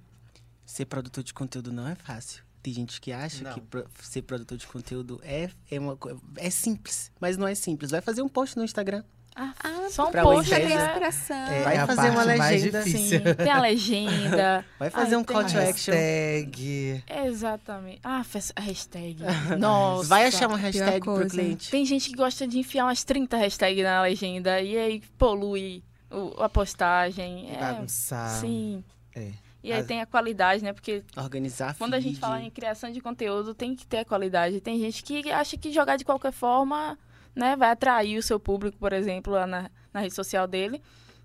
ser 0.65 0.87
produtor 0.87 1.23
de 1.23 1.35
conteúdo 1.35 1.71
não 1.71 1.87
é 1.87 1.95
fácil. 1.95 2.44
Tem 2.65 2.73
gente 2.73 2.99
que 2.99 3.13
acha 3.13 3.45
Não. 3.45 3.53
que 3.53 3.61
pro- 3.61 3.87
ser 4.03 4.23
produtor 4.23 4.57
de 4.57 4.67
conteúdo 4.67 5.21
é, 5.23 5.51
é, 5.71 5.79
uma, 5.79 5.99
é 6.39 6.49
simples, 6.49 7.13
mas 7.21 7.37
não 7.37 7.47
é 7.47 7.55
simples. 7.55 7.91
Vai 7.91 8.01
fazer 8.01 8.23
um 8.23 8.29
post 8.29 8.57
no 8.57 8.65
Instagram. 8.65 9.05
Ah, 9.37 9.53
Ah, 9.63 9.89
só 9.91 10.09
um 10.09 10.13
post 10.13 10.49
tem 10.49 10.67
né? 10.69 10.87
inspiração. 10.87 11.37
É, 11.37 11.63
Vai 11.63 11.77
a 11.77 11.87
fazer 11.87 12.09
uma 12.11 12.23
legenda. 12.23 12.83
Sim, 12.85 13.11
tem 13.37 13.51
a 13.51 13.61
legenda. 13.61 14.65
Vai 14.79 14.89
fazer 14.89 15.15
Ai, 15.17 15.21
um 15.21 15.25
call 15.25 15.43
to 15.45 15.59
action. 15.59 15.93
hashtag. 15.93 17.05
Exatamente. 17.27 18.01
Ah, 18.03 18.23
a 18.57 18.61
hashtag. 18.63 19.17
Nossa. 19.59 20.09
Vai 20.09 20.27
achar 20.27 20.49
uma 20.49 20.57
hashtag 20.57 21.01
pro 21.01 21.29
cliente. 21.29 21.71
Tem 21.71 21.85
gente 21.85 22.09
que 22.11 22.17
gosta 22.17 22.47
de 22.47 22.59
enfiar 22.61 22.87
umas 22.87 23.05
30 23.05 23.37
hashtags 23.37 23.83
na 23.85 24.01
legenda 24.03 24.59
e 24.61 24.79
aí 24.79 25.03
polui 25.19 25.83
o- 26.11 26.41
a 26.43 26.49
postagem. 26.49 27.51
É, 27.51 27.59
Bagunçar. 27.59 28.41
sim. 28.41 28.83
É. 29.15 29.33
E 29.65 29.73
aí 29.73 29.81
As- 29.81 29.87
tem 29.87 30.03
a 30.03 30.07
qualidade, 30.07 30.63
né? 30.63 30.75
Porque 30.75 31.03
Organizar 31.17 31.75
quando 31.79 31.95
a 31.95 31.99
gente 32.01 32.17
feed. 32.17 32.21
fala 32.21 32.41
em 32.43 32.51
criação 32.51 32.93
de 32.93 33.01
conteúdo, 33.01 33.55
tem 33.55 33.75
que 33.75 33.87
ter 33.87 33.99
a 34.01 34.05
qualidade. 34.05 34.61
Tem 34.61 34.79
gente 34.79 35.03
que 35.03 35.31
acha 35.33 35.57
que 35.57 35.73
jogar 35.73 35.97
de 35.97 36.05
qualquer 36.05 36.33
forma, 36.33 36.99
né, 37.35 37.57
vai 37.57 37.71
atrair 37.71 38.19
o 38.19 38.23
seu 38.23 38.39
público, 38.39 38.77
por 38.79 38.93
exemplo, 38.93 39.33
lá 39.33 39.47
na, 39.47 39.71
na 39.93 40.01
rede 40.01 40.15
social 40.15 40.47
dele. 40.47 40.83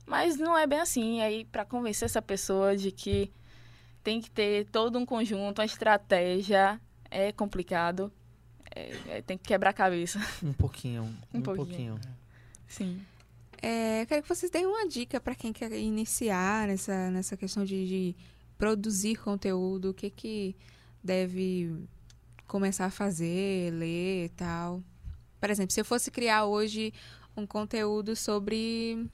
Mas 0.07 0.37
não 0.37 0.57
é 0.57 0.65
bem 0.65 0.79
assim. 0.79 1.17
E 1.17 1.21
aí, 1.21 1.43
para 1.45 1.65
convencer 1.65 2.05
essa 2.05 2.21
pessoa 2.21 2.77
de 2.77 2.91
que 2.93 3.29
tem 4.01 4.21
que 4.21 4.31
ter 4.31 4.65
todo 4.71 4.97
um 4.97 5.05
conjunto, 5.05 5.59
uma 5.59 5.65
estratégia, 5.65 6.79
é 7.11 7.31
complicado. 7.33 8.09
É- 8.73 8.95
é- 9.17 9.21
tem 9.21 9.37
que 9.37 9.43
quebrar 9.43 9.71
a 9.71 9.73
cabeça. 9.73 10.17
Um 10.41 10.53
pouquinho. 10.53 11.03
Um 11.33 11.39
Um, 11.39 11.41
pouquinho. 11.41 11.65
pouquinho. 11.67 11.99
Sim. 12.67 13.01
É, 13.61 14.05
quero 14.05 14.21
que 14.23 14.29
vocês 14.29 14.51
deem 14.51 14.65
uma 14.65 14.87
dica 14.87 15.19
para 15.19 15.35
quem 15.35 15.51
quer 15.51 15.71
iniciar 15.73 16.67
nessa, 16.67 17.11
nessa 17.11 17.35
questão 17.35 17.65
de, 17.65 17.87
de 17.87 18.15
produzir 18.57 19.17
conteúdo, 19.17 19.89
o 19.89 19.93
que 19.93 20.09
que 20.09 20.55
deve 21.03 21.75
começar 22.47 22.85
a 22.85 22.91
fazer, 22.91 23.71
ler 23.73 24.25
e 24.25 24.29
tal. 24.29 24.83
Por 25.39 25.49
exemplo, 25.49 25.71
se 25.71 25.79
eu 25.79 25.85
fosse 25.85 26.09
criar 26.11 26.45
hoje 26.45 26.93
um 27.35 27.45
conteúdo 27.45 28.15
sobre, 28.15 29.07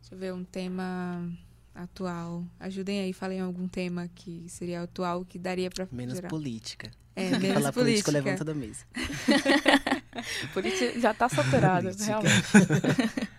deixa 0.00 0.14
eu 0.14 0.18
ver, 0.18 0.34
um 0.34 0.44
tema 0.44 1.30
atual. 1.74 2.44
Ajudem 2.60 3.00
aí, 3.00 3.12
falem 3.12 3.40
algum 3.40 3.66
tema 3.66 4.08
que 4.14 4.44
seria 4.48 4.82
atual 4.82 5.24
que 5.24 5.38
daria 5.38 5.70
para 5.70 5.88
Menos 5.90 6.20
política. 6.20 6.90
É, 7.16 7.30
Falar 7.30 7.40
menos 7.40 7.70
político 7.70 7.74
política. 7.74 8.10
levanta 8.10 8.44
da 8.44 8.54
mesa. 8.54 8.84
Por 10.52 10.64
isso 10.64 10.98
já 11.00 11.12
tá 11.14 11.28
saturado, 11.28 11.82
Política. 11.88 12.04
realmente. 12.06 13.28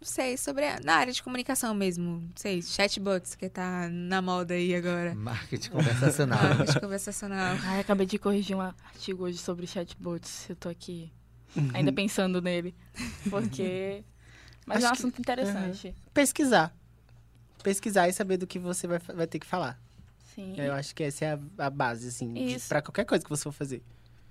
Não 0.00 0.06
sei, 0.06 0.36
sobre 0.36 0.64
a, 0.64 0.78
na 0.80 0.94
área 0.94 1.12
de 1.12 1.20
comunicação 1.22 1.74
mesmo. 1.74 2.20
Não 2.20 2.30
sei, 2.36 2.62
chatbots, 2.62 3.34
que 3.34 3.48
tá 3.48 3.88
na 3.90 4.22
moda 4.22 4.54
aí 4.54 4.74
agora. 4.74 5.12
Marketing 5.14 5.70
conversacional. 5.70 6.38
Marketing 6.54 6.80
conversacional. 6.80 7.56
Ai, 7.64 7.80
acabei 7.80 8.06
de 8.06 8.16
corrigir 8.18 8.56
um 8.56 8.60
artigo 8.60 9.24
hoje 9.24 9.38
sobre 9.38 9.66
chatbots. 9.66 10.48
Eu 10.48 10.54
tô 10.56 10.68
aqui 10.68 11.12
ainda 11.74 11.92
pensando 11.92 12.40
nele. 12.40 12.74
Porque. 13.28 14.04
Mas 14.64 14.78
Acho 14.78 14.86
é 14.86 14.88
um 14.88 14.92
que- 14.92 14.98
assunto 14.98 15.18
interessante. 15.20 15.94
Pesquisar. 16.14 16.72
Pesquisar 17.62 18.08
e 18.08 18.12
saber 18.12 18.36
do 18.36 18.46
que 18.46 18.58
você 18.58 18.86
vai, 18.86 18.98
vai 19.00 19.26
ter 19.26 19.40
que 19.40 19.46
falar. 19.46 19.80
Sim. 20.32 20.54
Eu 20.56 20.72
acho 20.74 20.94
que 20.94 21.02
essa 21.02 21.24
é 21.24 21.32
a, 21.32 21.66
a 21.66 21.70
base, 21.70 22.06
assim, 22.08 22.56
pra 22.68 22.80
qualquer 22.80 23.04
coisa 23.04 23.24
que 23.24 23.28
você 23.30 23.42
for 23.42 23.52
fazer. 23.52 23.82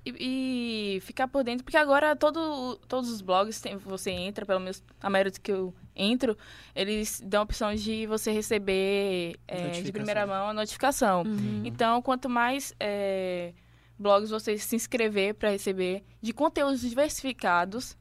E, 0.07 0.95
e 0.97 0.99
ficar 1.01 1.27
por 1.27 1.43
dentro, 1.43 1.63
porque 1.63 1.77
agora 1.77 2.15
todo, 2.15 2.77
todos 2.87 3.09
os 3.09 3.21
blogs, 3.21 3.59
tem, 3.59 3.77
você 3.77 4.11
entra, 4.11 4.45
pelo 4.45 4.59
menos 4.59 4.83
a 5.01 5.09
maioria 5.09 5.31
dos 5.31 5.37
que 5.37 5.51
eu 5.51 5.73
entro, 5.95 6.37
eles 6.75 7.21
dão 7.25 7.41
a 7.41 7.43
opção 7.43 7.73
de 7.75 8.05
você 8.07 8.31
receber 8.31 9.35
é, 9.47 9.81
de 9.81 9.91
primeira 9.91 10.25
mão 10.25 10.49
a 10.49 10.53
notificação. 10.53 11.23
Uhum. 11.23 11.63
Então, 11.65 12.01
quanto 12.01 12.29
mais 12.29 12.73
é, 12.79 13.53
blogs 13.97 14.29
você 14.29 14.57
se 14.57 14.75
inscrever 14.75 15.33
para 15.33 15.49
receber 15.49 16.03
de 16.21 16.31
conteúdos 16.31 16.81
diversificados, 16.81 17.97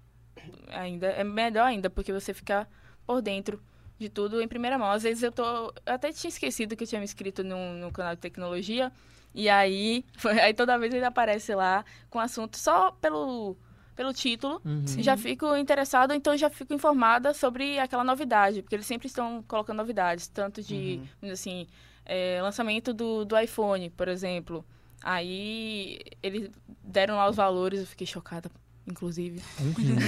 ainda 0.69 1.09
é 1.09 1.25
melhor 1.25 1.67
ainda, 1.67 1.89
porque 1.91 2.13
você 2.13 2.33
fica 2.33 2.69
por 3.07 3.23
dentro 3.23 3.63
de 3.99 4.09
tudo 4.09 4.41
em 4.41 4.49
primeira 4.49 4.79
mão. 4.79 4.91
Às 4.91 5.03
vezes 5.03 5.23
eu 5.23 5.33
tô. 5.33 5.73
Eu 5.87 5.95
até 5.95 6.13
tinha 6.13 6.29
esquecido 6.29 6.77
que 6.77 6.85
eu 6.85 6.89
tinha 6.89 7.01
me 7.01 7.05
inscrito 7.05 7.43
no, 7.43 7.75
no 7.75 7.91
canal 7.91 8.15
de 8.15 8.21
tecnologia. 8.21 8.93
E 9.37 9.49
aí, 9.51 10.03
aí 10.43 10.53
toda 10.55 10.79
vez 10.79 10.93
ele 10.95 11.05
aparece 11.05 11.55
lá 11.55 11.85
com 12.11 12.19
assunto 12.19 12.57
só 12.57 12.91
pelo, 12.93 13.55
pelo 13.95 14.13
título. 14.15 14.61
Uhum. 14.65 14.83
Já 14.99 15.17
fico 15.17 15.55
interessado, 15.57 16.13
então 16.15 16.35
já 16.37 16.49
fico 16.49 16.73
informada 16.73 17.35
sobre 17.35 17.79
aquela 17.79 18.03
novidade, 18.03 18.63
porque 18.63 18.75
eles 18.75 18.87
sempre 18.87 19.07
estão 19.09 19.45
colocando 19.47 19.77
novidades, 19.77 20.27
tanto 20.27 20.63
de, 20.63 21.01
Uhum. 21.23 21.31
assim, 21.31 21.67
é, 22.05 22.41
lançamento 22.41 22.95
do, 22.95 23.25
do 23.27 23.39
iPhone, 23.39 23.91
por 23.91 24.09
exemplo. 24.09 24.65
Aí 25.03 25.99
eles 26.23 26.51
deram 26.83 27.17
lá 27.17 27.29
os 27.29 27.37
valores, 27.37 27.81
eu 27.81 27.87
fiquei 27.87 28.07
chocada, 28.07 28.51
inclusive. 28.87 29.43
Um 29.61 29.73
rim, 29.73 29.93
né? 29.93 30.01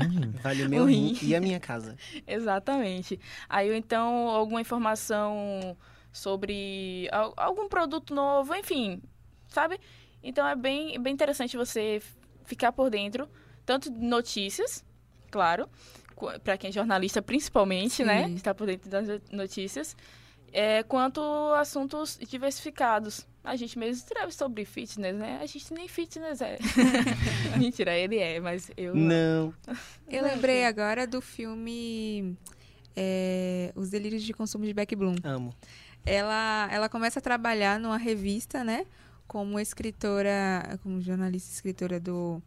Um 0.00 0.08
rim. 0.08 0.30
Vale 0.42 0.62
o 0.64 0.68
meu 0.70 0.84
rim 0.84 1.18
e 1.20 1.34
a 1.34 1.40
minha 1.40 1.58
casa. 1.58 1.96
Exatamente. 2.26 3.18
Aí 3.48 3.76
então 3.76 4.28
alguma 4.28 4.60
informação 4.60 5.76
sobre 6.12 7.08
al- 7.10 7.32
algum 7.36 7.68
produto 7.68 8.14
novo, 8.14 8.54
enfim, 8.54 9.02
sabe? 9.48 9.80
Então 10.22 10.46
é 10.46 10.54
bem, 10.54 11.00
bem 11.00 11.12
interessante 11.12 11.56
você 11.56 12.00
ficar 12.44 12.70
por 12.72 12.90
dentro, 12.90 13.28
tanto 13.64 13.90
de 13.90 13.98
notícias, 14.04 14.84
claro, 15.30 15.68
para 16.44 16.56
quem 16.58 16.68
é 16.68 16.72
jornalista 16.72 17.20
principalmente, 17.22 18.04
né? 18.04 18.28
Sim. 18.28 18.34
Está 18.34 18.54
por 18.54 18.66
dentro 18.66 18.88
das 18.90 19.08
notícias, 19.32 19.96
é, 20.52 20.82
quanto 20.82 21.20
assuntos 21.54 22.18
diversificados. 22.28 23.26
A 23.42 23.56
gente 23.56 23.76
mesmo 23.76 24.04
escreve 24.04 24.30
sobre 24.30 24.64
fitness, 24.64 25.16
né? 25.16 25.38
A 25.42 25.46
gente 25.46 25.74
nem 25.74 25.88
fitness 25.88 26.40
é. 26.40 26.58
Mentira, 27.58 27.92
ele 27.96 28.18
é, 28.18 28.38
mas 28.38 28.70
eu. 28.76 28.94
Não. 28.94 29.52
Eu 30.08 30.22
lembrei 30.22 30.64
agora 30.64 31.08
do 31.08 31.20
filme 31.20 32.36
é, 32.94 33.72
Os 33.74 33.90
Delírios 33.90 34.22
de 34.22 34.32
Consumo 34.32 34.64
de 34.64 34.72
Beck 34.72 34.94
Bloom. 34.94 35.16
Amo. 35.24 35.52
Ela, 36.04 36.68
ela 36.70 36.88
começa 36.88 37.18
a 37.18 37.22
trabalhar 37.22 37.78
numa 37.78 37.96
revista, 37.96 38.64
né? 38.64 38.86
Como 39.26 39.58
escritora, 39.60 40.78
como 40.82 41.00
jornalista 41.00 41.52
escritora 41.52 41.98
do 42.00 42.42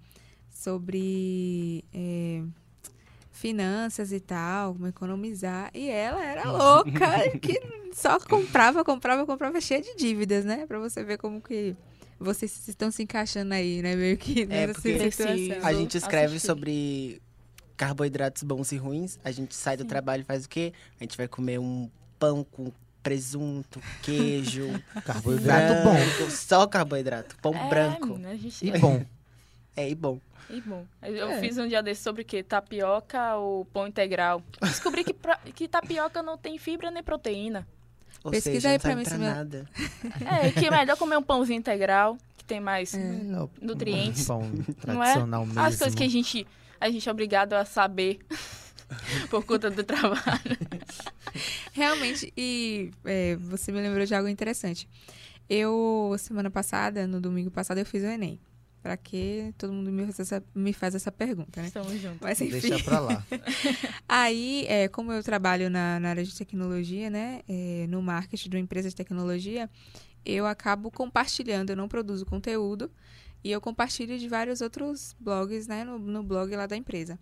sobre 0.51 1.83
é, 1.93 2.41
finanças 3.31 4.11
e 4.11 4.19
tal, 4.19 4.73
como 4.73 4.87
economizar. 4.87 5.69
E 5.73 5.89
ela 5.89 6.23
era 6.23 6.49
louca, 6.51 7.29
que 7.41 7.59
só 7.93 8.19
comprava, 8.19 8.83
comprava, 8.83 9.25
comprava, 9.25 9.59
cheia 9.61 9.81
de 9.81 9.95
dívidas, 9.95 10.45
né? 10.45 10.65
Pra 10.65 10.79
você 10.79 11.03
ver 11.03 11.17
como 11.17 11.41
que 11.41 11.75
vocês 12.19 12.67
estão 12.67 12.89
se 12.91 13.03
encaixando 13.03 13.53
aí, 13.53 13.81
né? 13.81 13.95
Meio 13.95 14.17
que 14.17 14.43
É, 14.43 14.45
nessa 14.67 14.73
porque 14.73 15.11
situação. 15.11 15.67
A 15.67 15.73
gente 15.73 15.97
escreve 15.97 16.27
assistir. 16.35 16.47
sobre 16.47 17.21
carboidratos 17.77 18.43
bons 18.43 18.71
e 18.71 18.77
ruins. 18.77 19.19
A 19.23 19.31
gente 19.31 19.53
sai 19.53 19.75
do 19.75 19.83
Sim. 19.83 19.89
trabalho 19.89 20.21
e 20.21 20.25
faz 20.25 20.45
o 20.45 20.49
quê? 20.49 20.71
A 20.99 21.03
gente 21.03 21.17
vai 21.17 21.27
comer 21.27 21.59
um 21.59 21.89
pão 22.17 22.43
com 22.43 22.71
presunto, 23.05 23.79
queijo. 24.01 24.67
Carboidrato 25.05 25.83
bom. 25.83 25.93
branco, 25.93 26.31
Só 26.31 26.65
carboidrato. 26.65 27.35
Pão 27.39 27.53
É, 27.55 27.69
branco. 27.69 28.19
gente... 28.41 28.65
E 28.67 28.71
bom. 28.79 29.05
É, 29.77 29.87
e 29.87 29.93
bom. 29.93 30.19
E 30.49 30.59
bom. 30.61 30.83
Eu 31.03 31.29
É. 31.29 31.39
fiz 31.39 31.55
um 31.59 31.67
dia 31.67 31.83
desse 31.83 32.01
sobre 32.01 32.23
o 32.23 32.25
quê? 32.25 32.41
Tapioca 32.41 33.35
ou 33.35 33.63
pão 33.65 33.85
integral. 33.87 34.41
Descobri 34.59 35.03
que, 35.03 35.13
pra- 35.13 35.37
que 35.53 35.67
tapioca 35.67 36.23
não 36.23 36.35
tem 36.35 36.57
fibra 36.57 36.89
nem 36.89 37.03
proteína. 37.03 37.67
Ou 38.23 38.31
Pesquisa 38.31 38.53
seja, 38.55 38.69
aí 38.71 38.79
pra 38.79 38.89
serve 38.95 39.03
mim 39.03 39.07
pra 39.07 39.17
nada. 39.35 39.65
É, 40.43 40.51
que 40.51 40.65
é 40.65 40.71
melhor 40.71 40.97
comer 40.97 41.17
um 41.17 41.21
pãozinho 41.23 41.59
integral, 41.59 42.17
que 42.37 42.43
tem 42.43 42.59
mais 42.59 42.93
Melhor 42.95 43.49
Nutrientes. 43.61 44.25
Pão 44.25 44.41
Não 44.87 45.03
é? 45.03 45.11
tradicional 45.13 45.45
mesmo. 45.45 45.59
as 45.61 45.75
coisas 45.77 45.93
que 45.93 46.03
a 46.03 46.09
gente, 46.09 46.47
a 46.81 46.89
gente 46.89 47.07
é 47.07 47.11
obrigado 47.11 47.53
a 47.53 47.65
saber 47.65 48.19
por 49.29 49.43
conta 49.45 49.69
do 49.69 49.83
trabalho. 49.83 50.57
Realmente, 51.75 52.31
e 52.37 52.89
é, 53.03 53.35
você 53.35 53.69
me 53.69 53.81
lembrou 53.81 54.05
de 54.05 54.15
algo 54.15 54.29
interessante. 54.29 54.87
Eu, 55.49 56.15
semana 56.17 56.49
passada, 56.49 57.05
no 57.05 57.19
domingo 57.19 57.51
passado, 57.51 57.79
eu 57.79 57.85
fiz 57.85 58.01
o 58.01 58.05
Enem. 58.05 58.39
Pra 58.81 58.95
que 58.95 59.53
todo 59.57 59.73
mundo 59.73 59.91
me 59.91 60.03
faz 60.03 60.19
essa, 60.21 60.43
me 60.55 60.71
faz 60.71 60.95
essa 60.95 61.11
pergunta, 61.11 61.59
né? 61.61 61.67
Estamos 61.67 61.99
juntos. 61.99 62.19
Mas 62.21 62.39
enfim. 62.39 62.61
Deixa 62.61 62.81
pra 62.81 63.01
lá. 63.01 63.25
Aí, 64.07 64.65
é, 64.69 64.87
como 64.87 65.11
eu 65.11 65.21
trabalho 65.21 65.69
na, 65.69 65.99
na 65.99 66.11
área 66.11 66.23
de 66.23 66.33
tecnologia, 66.33 67.09
né, 67.09 67.41
é, 67.45 67.85
no 67.89 68.01
marketing 68.01 68.49
de 68.49 68.55
uma 68.55 68.61
empresa 68.61 68.87
de 68.87 68.95
tecnologia, 68.95 69.69
eu 70.25 70.45
acabo 70.45 70.89
compartilhando, 70.89 71.71
eu 71.71 71.75
não 71.75 71.89
produzo 71.89 72.25
conteúdo, 72.25 72.89
e 73.43 73.51
eu 73.51 73.59
compartilho 73.59 74.17
de 74.17 74.29
vários 74.29 74.61
outros 74.61 75.13
blogs, 75.19 75.67
né, 75.67 75.83
no, 75.83 75.99
no 75.99 76.23
blog 76.23 76.55
lá 76.55 76.67
da 76.67 76.77
empresa. 76.77 77.19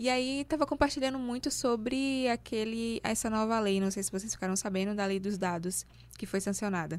E 0.00 0.08
aí, 0.08 0.40
estava 0.40 0.64
compartilhando 0.66 1.18
muito 1.18 1.50
sobre 1.50 2.26
aquele, 2.26 3.02
essa 3.04 3.28
nova 3.28 3.60
lei, 3.60 3.78
não 3.78 3.90
sei 3.90 4.02
se 4.02 4.10
vocês 4.10 4.32
ficaram 4.32 4.56
sabendo, 4.56 4.94
da 4.94 5.04
lei 5.04 5.20
dos 5.20 5.36
dados, 5.36 5.84
que 6.16 6.24
foi 6.24 6.40
sancionada. 6.40 6.98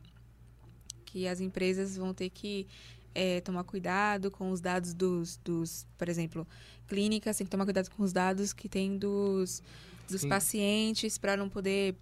Que 1.04 1.28
as 1.28 1.40
empresas 1.40 1.98
vão 1.98 2.14
ter 2.14 2.30
que 2.30 2.68
é, 3.16 3.42
tomar 3.42 3.64
cuidado 3.64 4.30
com 4.30 4.52
os 4.52 4.62
dados 4.62 4.94
dos, 4.94 5.38
dos, 5.38 5.88
por 5.98 6.10
exemplo, 6.10 6.48
clínicas 6.88 7.38
têm 7.38 7.46
que 7.46 7.50
tomar 7.50 7.66
cuidado 7.66 7.90
com 7.90 8.04
os 8.04 8.14
dados 8.14 8.54
que 8.54 8.70
tem 8.70 9.00
dos, 9.00 9.64
dos 10.08 10.22
Sim. 10.22 10.30
pacientes 10.30 11.18
para 11.18 11.36
não 11.36 11.50
poder 11.50 11.96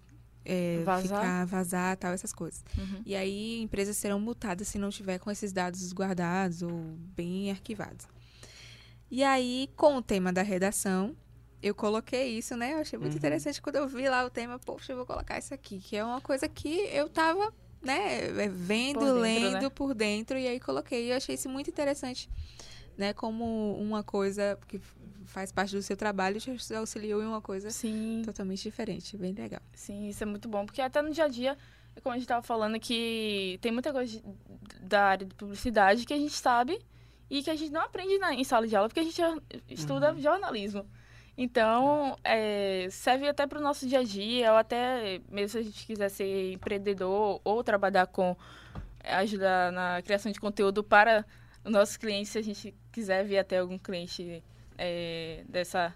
é, 0.44 0.82
Vazar. 0.84 1.02
ficar 1.02 1.46
vazar 1.46 1.96
tal 1.96 2.12
essas 2.12 2.34
coisas. 2.34 2.62
Uhum. 2.76 3.00
E 3.06 3.16
aí 3.16 3.62
empresas 3.62 3.96
serão 3.96 4.20
multadas 4.20 4.68
se 4.68 4.78
não 4.78 4.90
tiver 4.90 5.18
com 5.18 5.30
esses 5.30 5.50
dados 5.50 5.94
guardados 5.94 6.60
ou 6.60 6.70
bem 7.16 7.50
arquivados. 7.50 8.06
E 9.10 9.24
aí, 9.24 9.68
com 9.76 9.96
o 9.96 10.02
tema 10.02 10.32
da 10.32 10.42
redação, 10.42 11.16
eu 11.62 11.74
coloquei 11.74 12.38
isso, 12.38 12.56
né? 12.56 12.74
Eu 12.74 12.78
achei 12.78 12.98
muito 12.98 13.12
Uhum. 13.12 13.18
interessante 13.18 13.60
quando 13.60 13.76
eu 13.76 13.88
vi 13.88 14.08
lá 14.08 14.24
o 14.24 14.30
tema, 14.30 14.58
poxa, 14.58 14.92
eu 14.92 14.96
vou 14.96 15.06
colocar 15.06 15.38
isso 15.38 15.52
aqui, 15.52 15.78
que 15.80 15.96
é 15.96 16.04
uma 16.04 16.20
coisa 16.20 16.48
que 16.48 16.68
eu 16.92 17.08
tava, 17.08 17.52
né, 17.82 18.26
é, 18.44 18.48
vendo, 18.48 19.00
Por 19.00 19.06
dentro, 19.06 19.20
lendo 19.20 19.62
né? 19.62 19.70
por 19.70 19.94
dentro, 19.94 20.38
e 20.38 20.46
aí 20.46 20.60
coloquei. 20.60 21.06
E 21.06 21.10
eu 21.10 21.16
achei 21.16 21.34
isso 21.34 21.48
muito 21.48 21.68
interessante, 21.68 22.30
né? 22.96 23.12
Como 23.12 23.74
uma 23.74 24.02
coisa 24.02 24.58
que 24.68 24.80
faz 25.26 25.52
parte 25.52 25.74
do 25.76 25.82
seu 25.82 25.96
trabalho 25.96 26.40
te 26.40 26.74
auxiliou 26.74 27.22
em 27.22 27.26
uma 27.26 27.40
coisa 27.40 27.70
Sim, 27.70 28.22
totalmente 28.24 28.62
diferente, 28.62 29.16
bem 29.16 29.32
legal. 29.32 29.60
sim, 29.74 30.08
isso 30.08 30.22
é 30.22 30.26
muito 30.26 30.48
bom. 30.48 30.64
Porque 30.66 30.80
até 30.80 31.02
no 31.02 31.10
dia 31.10 31.24
a 31.24 31.28
dia, 31.28 31.58
como 32.02 32.12
a 32.12 32.16
gente 32.16 32.24
estava 32.24 32.42
falando, 32.42 32.78
que 32.80 33.58
tem 33.60 33.70
muita 33.72 33.92
coisa 33.92 34.20
da 34.82 35.02
área 35.04 35.26
de 35.26 35.34
publicidade 35.34 36.04
que 36.06 36.14
a 36.14 36.18
gente 36.18 36.32
sabe 36.34 36.80
e 37.30 37.42
que 37.42 37.50
a 37.50 37.54
gente 37.56 37.70
não 37.72 37.80
aprende 37.82 38.18
na- 38.18 38.34
em 38.34 38.42
sala 38.44 38.66
de 38.66 38.74
aula, 38.76 38.88
porque 38.88 39.00
a 39.00 39.04
gente 39.04 39.22
estuda 39.68 40.14
jornalismo. 40.20 40.84
Então, 41.38 42.18
é, 42.22 42.88
serve 42.90 43.26
até 43.28 43.46
para 43.46 43.58
o 43.58 43.62
nosso 43.62 43.86
dia 43.88 44.00
a 44.00 44.02
dia, 44.02 44.50
ou 44.52 44.58
até 44.58 45.20
mesmo 45.30 45.48
se 45.50 45.58
a 45.58 45.62
gente 45.62 45.86
quiser 45.86 46.08
ser 46.10 46.52
empreendedor 46.52 47.40
ou 47.42 47.64
trabalhar 47.64 48.06
com 48.08 48.36
é, 49.02 49.14
ajudar 49.14 49.72
na 49.72 50.02
criação 50.02 50.30
de 50.30 50.38
conteúdo 50.38 50.84
para 50.84 51.24
os 51.64 51.72
nossos 51.72 51.96
clientes, 51.96 52.30
se 52.32 52.38
a 52.38 52.42
gente 52.42 52.74
quiser 52.92 53.24
vir 53.24 53.38
até 53.38 53.58
algum 53.58 53.78
cliente 53.78 54.42
é, 54.76 55.42
dessa. 55.48 55.94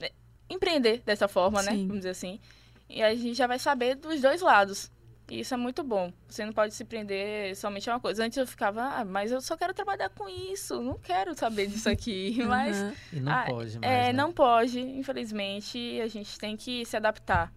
é, 0.00 0.10
empreender 0.48 1.02
dessa 1.04 1.28
forma, 1.28 1.62
né? 1.62 1.72
Sim. 1.72 1.86
Vamos 1.86 1.98
dizer 1.98 2.10
assim. 2.10 2.40
E 2.88 3.02
a 3.02 3.14
gente 3.14 3.34
já 3.34 3.46
vai 3.46 3.58
saber 3.58 3.96
dos 3.96 4.20
dois 4.20 4.40
lados. 4.40 4.90
E 5.28 5.40
isso 5.40 5.52
é 5.54 5.56
muito 5.56 5.82
bom. 5.82 6.12
Você 6.28 6.44
não 6.44 6.52
pode 6.52 6.72
se 6.72 6.84
prender 6.84 7.56
somente 7.56 7.90
a 7.90 7.94
uma 7.94 8.00
coisa. 8.00 8.24
Antes 8.24 8.38
eu 8.38 8.46
ficava, 8.46 8.82
ah, 8.82 9.04
mas 9.04 9.32
eu 9.32 9.40
só 9.40 9.56
quero 9.56 9.74
trabalhar 9.74 10.08
com 10.10 10.28
isso, 10.28 10.80
não 10.80 10.98
quero 10.98 11.34
saber 11.36 11.66
disso 11.66 11.88
aqui. 11.88 12.36
Mas. 12.46 12.76
E 13.12 13.18
não 13.20 13.32
Ah, 13.32 13.44
pode 13.46 13.78
mais, 13.80 13.82
é, 13.92 14.06
né? 14.06 14.12
não 14.12 14.32
pode, 14.32 14.78
infelizmente, 14.80 16.00
a 16.00 16.06
gente 16.06 16.38
tem 16.38 16.56
que 16.56 16.84
se 16.86 16.96
adaptar, 16.96 17.52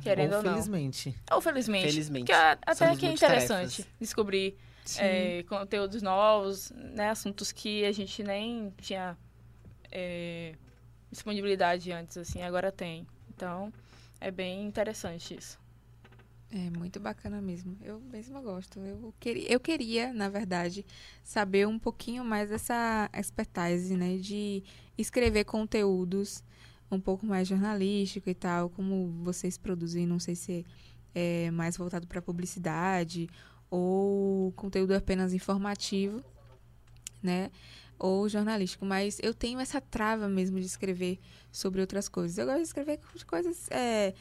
querendo 0.00 0.32
Ou 0.32 0.36
ou 0.38 0.42
não. 0.44 0.52
felizmente. 0.52 1.14
Ou 1.32 1.40
felizmente. 1.40 1.88
Felizmente. 1.90 2.30
A- 2.32 2.52
até 2.52 2.74
Somos 2.74 2.98
que 2.98 3.06
é 3.06 3.10
interessante 3.10 3.84
descobrir 4.00 4.56
é, 4.98 5.44
conteúdos 5.48 6.00
novos, 6.00 6.70
né, 6.70 7.10
assuntos 7.10 7.50
que 7.50 7.84
a 7.84 7.90
gente 7.92 8.22
nem 8.22 8.72
tinha 8.80 9.18
é, 9.90 10.54
disponibilidade 11.10 11.90
antes, 11.90 12.16
assim, 12.16 12.42
agora 12.42 12.70
tem. 12.70 13.06
Então, 13.34 13.72
é 14.20 14.30
bem 14.30 14.64
interessante 14.66 15.36
isso. 15.36 15.58
É 16.50 16.70
muito 16.70 16.98
bacana 16.98 17.42
mesmo. 17.42 17.76
Eu 17.82 18.00
mesma 18.00 18.40
gosto. 18.40 18.80
Eu 18.80 19.12
queria, 19.20 19.52
eu 19.52 19.60
queria, 19.60 20.12
na 20.14 20.30
verdade, 20.30 20.84
saber 21.22 21.66
um 21.66 21.78
pouquinho 21.78 22.24
mais 22.24 22.48
dessa 22.48 23.10
expertise, 23.12 23.94
né? 23.94 24.16
De 24.16 24.62
escrever 24.96 25.44
conteúdos 25.44 26.42
um 26.90 26.98
pouco 26.98 27.26
mais 27.26 27.46
jornalístico 27.46 28.30
e 28.30 28.34
tal, 28.34 28.70
como 28.70 29.12
vocês 29.22 29.58
produzem, 29.58 30.06
não 30.06 30.18
sei 30.18 30.34
se 30.34 30.64
é 31.14 31.50
mais 31.50 31.76
voltado 31.76 32.06
para 32.06 32.22
publicidade 32.22 33.28
ou 33.70 34.52
conteúdo 34.52 34.94
apenas 34.94 35.34
informativo, 35.34 36.24
né? 37.22 37.50
Ou 37.98 38.28
jornalístico, 38.28 38.86
mas 38.86 39.18
eu 39.22 39.34
tenho 39.34 39.60
essa 39.60 39.80
trava 39.80 40.28
mesmo 40.28 40.58
de 40.58 40.66
escrever 40.66 41.18
sobre 41.52 41.80
outras 41.82 42.08
coisas. 42.08 42.38
Eu 42.38 42.46
gosto 42.46 42.58
de 42.58 42.64
escrever 42.64 43.00
coisas 43.26 43.68
é, 43.70 44.14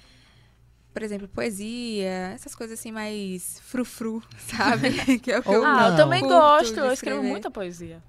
por 0.98 1.04
exemplo, 1.04 1.28
poesia, 1.28 2.32
essas 2.34 2.56
coisas 2.56 2.80
assim 2.80 2.92
mais 2.92 3.60
frufru, 3.60 4.24
sabe? 4.40 5.20
que 5.20 5.32
é 5.32 5.38
o 5.38 5.44
que 5.44 5.50
Ou 5.50 5.56
eu 5.58 5.64
ah, 5.64 5.90
eu 5.90 5.96
também 5.96 6.24
gosto, 6.24 6.80
eu 6.80 6.92
escrevo 6.92 7.22
muita 7.22 7.52
poesia. 7.52 8.02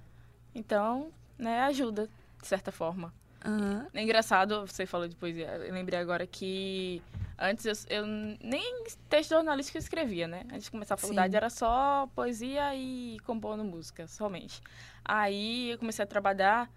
Então, 0.55 1.11
né, 1.37 1.61
ajuda, 1.65 2.09
de 2.41 2.47
certa 2.47 2.73
forma. 2.73 3.13
Aham. 3.45 3.87
É 3.93 4.03
engraçado, 4.03 4.67
você 4.67 4.87
falou 4.87 5.07
de 5.07 5.15
poesia. 5.15 5.49
Eu 5.49 5.75
lembrei 5.75 5.99
agora 5.99 6.27
que 6.27 7.03
antes 7.39 7.67
eu, 7.67 7.99
eu 7.99 8.07
nem 8.43 8.85
texto 9.11 9.33
jornalístico 9.33 9.77
eu 9.77 9.81
escrevia, 9.83 10.27
né? 10.27 10.45
Antes 10.51 10.65
de 10.65 10.71
começar 10.71 10.95
a 10.95 10.97
faculdade 10.97 11.33
Sim. 11.33 11.37
era 11.37 11.51
só 11.51 12.09
poesia 12.15 12.75
e 12.75 13.19
compondo 13.27 13.63
música, 13.65 14.07
somente. 14.07 14.63
Aí 15.05 15.73
eu 15.73 15.79
comecei 15.79 16.03
a 16.03 16.07
trabalhar 16.09 16.71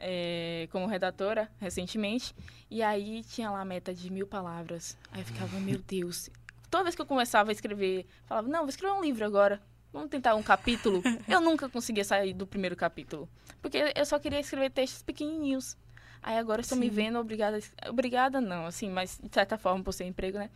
eh, 0.00 0.68
como 0.72 0.86
redatora 0.86 1.50
recentemente. 1.58 2.34
E 2.70 2.82
aí 2.82 3.22
tinha 3.24 3.50
lá 3.50 3.60
a 3.60 3.64
meta 3.64 3.94
de 3.94 4.10
mil 4.10 4.26
palavras. 4.26 4.96
Aí 5.12 5.20
eu 5.20 5.24
ficava, 5.24 5.58
meu 5.60 5.78
Deus. 5.78 6.30
Toda 6.70 6.84
vez 6.84 6.94
que 6.94 7.02
eu 7.02 7.06
começava 7.06 7.50
a 7.50 7.52
escrever, 7.52 8.06
falava, 8.24 8.48
não, 8.48 8.60
vou 8.60 8.68
escrever 8.68 8.94
um 8.94 9.02
livro 9.02 9.24
agora. 9.24 9.60
Vamos 9.92 10.08
tentar 10.08 10.34
um 10.34 10.42
capítulo. 10.42 11.02
eu 11.28 11.40
nunca 11.40 11.68
conseguia 11.68 12.04
sair 12.04 12.32
do 12.32 12.46
primeiro 12.46 12.76
capítulo. 12.76 13.28
Porque 13.60 13.92
eu 13.94 14.06
só 14.06 14.18
queria 14.18 14.40
escrever 14.40 14.70
textos 14.70 15.02
pequenininhos. 15.02 15.76
Aí 16.22 16.36
agora 16.38 16.60
estou 16.60 16.76
me 16.78 16.88
vendo 16.90 17.18
obrigada. 17.18 17.58
Obrigada 17.88 18.40
não, 18.40 18.66
assim, 18.66 18.90
mas 18.90 19.18
de 19.22 19.32
certa 19.32 19.56
forma 19.56 19.82
por 19.82 19.92
ser 19.92 20.04
emprego, 20.04 20.38
né? 20.38 20.50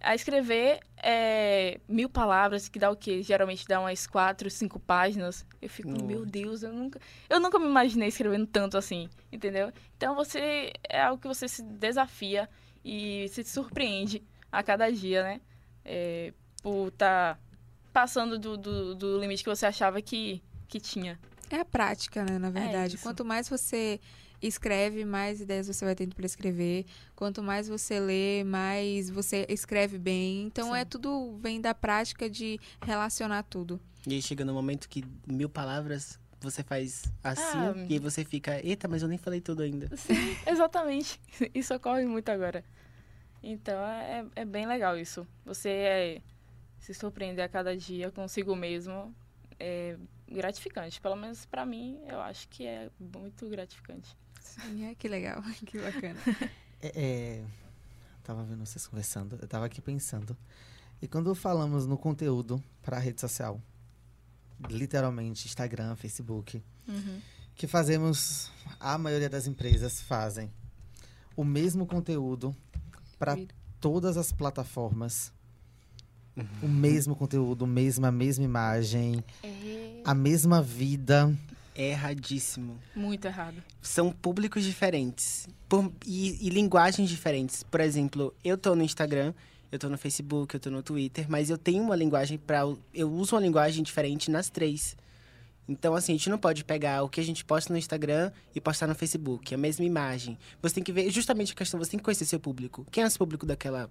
A 0.00 0.14
escrever 0.14 0.80
é, 1.02 1.80
mil 1.88 2.08
palavras, 2.08 2.68
que 2.68 2.78
dá 2.78 2.90
o 2.90 2.96
quê? 2.96 3.22
Geralmente 3.22 3.66
dá 3.66 3.80
umas 3.80 4.06
quatro, 4.06 4.50
cinco 4.50 4.78
páginas. 4.78 5.46
Eu 5.60 5.68
fico, 5.68 5.90
Nossa. 5.90 6.04
meu 6.04 6.26
Deus, 6.26 6.62
eu 6.62 6.72
nunca, 6.72 7.00
eu 7.28 7.40
nunca 7.40 7.58
me 7.58 7.66
imaginei 7.66 8.08
escrevendo 8.08 8.46
tanto 8.46 8.76
assim, 8.76 9.08
entendeu? 9.32 9.72
Então 9.96 10.14
você 10.14 10.72
é 10.88 11.02
algo 11.02 11.20
que 11.20 11.28
você 11.28 11.48
se 11.48 11.62
desafia 11.62 12.48
e 12.84 13.28
se 13.28 13.42
surpreende 13.44 14.22
a 14.52 14.62
cada 14.62 14.90
dia, 14.90 15.22
né? 15.22 15.40
É, 15.84 16.32
por 16.62 16.88
estar 16.88 17.38
passando 17.92 18.38
do, 18.38 18.56
do, 18.56 18.94
do 18.94 19.18
limite 19.18 19.42
que 19.44 19.50
você 19.50 19.66
achava 19.66 20.02
que, 20.02 20.42
que 20.68 20.80
tinha. 20.80 21.18
É 21.50 21.60
a 21.60 21.64
prática, 21.64 22.24
né, 22.24 22.38
na 22.38 22.50
verdade. 22.50 22.96
isso. 22.96 23.02
Quanto 23.02 23.24
mais 23.24 23.48
você 23.48 24.00
escreve, 24.46 25.04
mais 25.04 25.40
ideias 25.40 25.66
você 25.66 25.84
vai 25.84 25.94
tendo 25.94 26.14
para 26.14 26.26
escrever. 26.26 26.84
Quanto 27.14 27.42
mais 27.42 27.68
você 27.68 27.98
lê, 28.00 28.44
mais 28.44 29.10
você 29.10 29.46
escreve 29.48 29.98
bem. 29.98 30.42
Então 30.44 30.68
Sim. 30.68 30.78
é 30.78 30.84
tudo 30.84 31.36
vem 31.38 31.60
da 31.60 31.74
prática 31.74 32.28
de 32.28 32.58
relacionar 32.84 33.42
tudo. 33.44 33.80
E 34.06 34.14
aí 34.14 34.22
chega 34.22 34.44
no 34.44 34.52
momento 34.52 34.88
que 34.88 35.04
mil 35.26 35.48
palavras 35.48 36.18
você 36.40 36.62
faz 36.62 37.04
assim, 37.22 37.58
Ah, 37.58 37.74
e 37.88 37.94
aí 37.94 37.98
você 37.98 38.22
fica, 38.24 38.60
eita, 38.64 38.86
mas 38.86 39.02
eu 39.02 39.08
nem 39.08 39.16
falei 39.16 39.40
tudo 39.40 39.62
ainda. 39.62 39.88
Sim, 39.96 40.36
exatamente. 40.46 41.18
Isso 41.54 41.74
ocorre 41.74 42.04
muito 42.04 42.28
agora. 42.28 42.62
Então 43.42 43.82
é, 43.84 44.26
é 44.36 44.44
bem 44.44 44.66
legal 44.66 44.98
isso. 44.98 45.26
Você 45.44 45.68
é, 45.68 46.22
se 46.78 46.94
surpreender 46.94 47.44
a 47.44 47.48
cada 47.48 47.76
dia 47.76 48.10
consigo 48.10 48.56
mesmo 48.56 49.14
é 49.58 49.96
gratificante. 50.26 51.00
Pelo 51.00 51.16
menos 51.16 51.44
para 51.44 51.64
mim, 51.66 52.00
eu 52.06 52.20
acho 52.20 52.48
que 52.48 52.66
é 52.66 52.90
muito 52.98 53.48
gratificante. 53.48 54.16
Sim, 54.44 54.84
é, 54.86 54.94
que 54.94 55.08
legal, 55.08 55.42
que 55.66 55.78
bacana. 55.78 56.18
É, 56.80 56.92
é, 56.94 57.44
tava 58.22 58.44
vendo 58.44 58.64
vocês 58.64 58.86
conversando, 58.86 59.38
eu 59.40 59.48
tava 59.48 59.66
aqui 59.66 59.80
pensando. 59.80 60.36
E 61.02 61.08
quando 61.08 61.34
falamos 61.34 61.86
no 61.86 61.98
conteúdo 61.98 62.62
para 62.82 62.96
a 62.96 63.00
rede 63.00 63.20
social, 63.20 63.60
literalmente 64.68 65.46
Instagram, 65.46 65.96
Facebook, 65.96 66.62
Uhum. 66.86 67.20
que 67.54 67.66
fazemos, 67.66 68.50
a 68.78 68.96
maioria 68.98 69.28
das 69.30 69.46
empresas 69.46 70.02
fazem 70.02 70.50
o 71.36 71.42
mesmo 71.44 71.86
conteúdo 71.86 72.54
para 73.18 73.36
todas 73.80 74.16
as 74.16 74.30
plataformas. 74.32 75.32
O 76.62 76.66
mesmo 76.68 77.14
conteúdo, 77.14 77.64
mesma, 77.66 78.08
a 78.08 78.12
mesma 78.12 78.44
imagem, 78.44 79.22
É 79.42 80.02
a 80.04 80.14
mesma 80.14 80.60
vida. 80.60 81.32
Erradíssimo. 81.74 82.78
muito 82.94 83.24
errado. 83.26 83.62
São 83.82 84.10
públicos 84.12 84.62
diferentes 84.64 85.48
por- 85.68 85.92
e, 86.06 86.46
e 86.46 86.50
linguagens 86.50 87.08
diferentes. 87.08 87.62
Por 87.62 87.80
exemplo, 87.80 88.34
eu 88.44 88.56
tô 88.56 88.74
no 88.74 88.82
Instagram, 88.82 89.34
eu 89.72 89.78
tô 89.78 89.88
no 89.88 89.98
Facebook, 89.98 90.54
eu 90.54 90.60
tô 90.60 90.70
no 90.70 90.82
Twitter, 90.82 91.26
mas 91.28 91.50
eu 91.50 91.58
tenho 91.58 91.82
uma 91.82 91.96
linguagem 91.96 92.38
para 92.38 92.60
eu 92.92 93.10
uso 93.12 93.34
uma 93.34 93.40
linguagem 93.42 93.82
diferente 93.82 94.30
nas 94.30 94.48
três. 94.50 94.96
Então, 95.66 95.94
assim, 95.94 96.12
a 96.12 96.16
gente 96.16 96.28
não 96.28 96.36
pode 96.38 96.62
pegar 96.62 97.02
o 97.02 97.08
que 97.08 97.18
a 97.18 97.24
gente 97.24 97.42
posta 97.44 97.72
no 97.72 97.78
Instagram 97.78 98.30
e 98.54 98.60
postar 98.60 98.86
no 98.86 98.94
Facebook, 98.94 99.54
a 99.54 99.58
mesma 99.58 99.84
imagem. 99.84 100.36
Você 100.60 100.74
tem 100.74 100.84
que 100.84 100.92
ver 100.92 101.10
justamente 101.10 101.52
a 101.52 101.56
questão, 101.56 101.80
você 101.80 101.92
tem 101.92 101.98
que 101.98 102.04
conhecer 102.04 102.26
seu 102.26 102.38
público. 102.38 102.86
Quem 102.90 103.02
é 103.02 103.06
o 103.06 103.18
público 103.18 103.46
daquela 103.46 103.90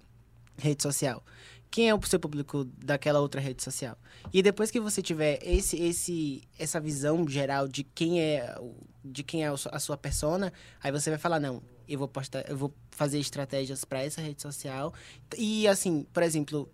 rede 0.57 0.83
social? 0.83 1.23
Quem 1.69 1.89
é 1.89 1.95
o 1.95 2.05
seu 2.05 2.19
público 2.19 2.65
daquela 2.77 3.19
outra 3.19 3.41
rede 3.41 3.63
social? 3.63 3.97
E 4.31 4.43
depois 4.43 4.69
que 4.69 4.79
você 4.79 5.01
tiver 5.01 5.39
esse, 5.41 5.75
esse, 5.81 6.43
essa 6.59 6.79
visão 6.79 7.27
geral 7.27 7.67
de 7.67 7.83
quem 7.83 8.21
é, 8.21 8.55
de 9.03 9.23
quem 9.23 9.43
é 9.43 9.47
a 9.47 9.79
sua- 9.79 9.97
persona, 9.97 10.53
aí 10.81 10.91
você 10.91 11.09
vai 11.09 11.17
falar 11.17 11.39
não, 11.39 11.63
eu 11.87 11.97
vou 11.97 12.07
postar, 12.07 12.47
eu 12.47 12.55
vou 12.55 12.71
fazer 12.91 13.17
estratégias 13.19 13.83
para 13.83 14.03
essa 14.03 14.21
rede 14.21 14.41
social. 14.41 14.93
E 15.35 15.67
assim, 15.67 16.05
por 16.13 16.21
exemplo, 16.21 16.71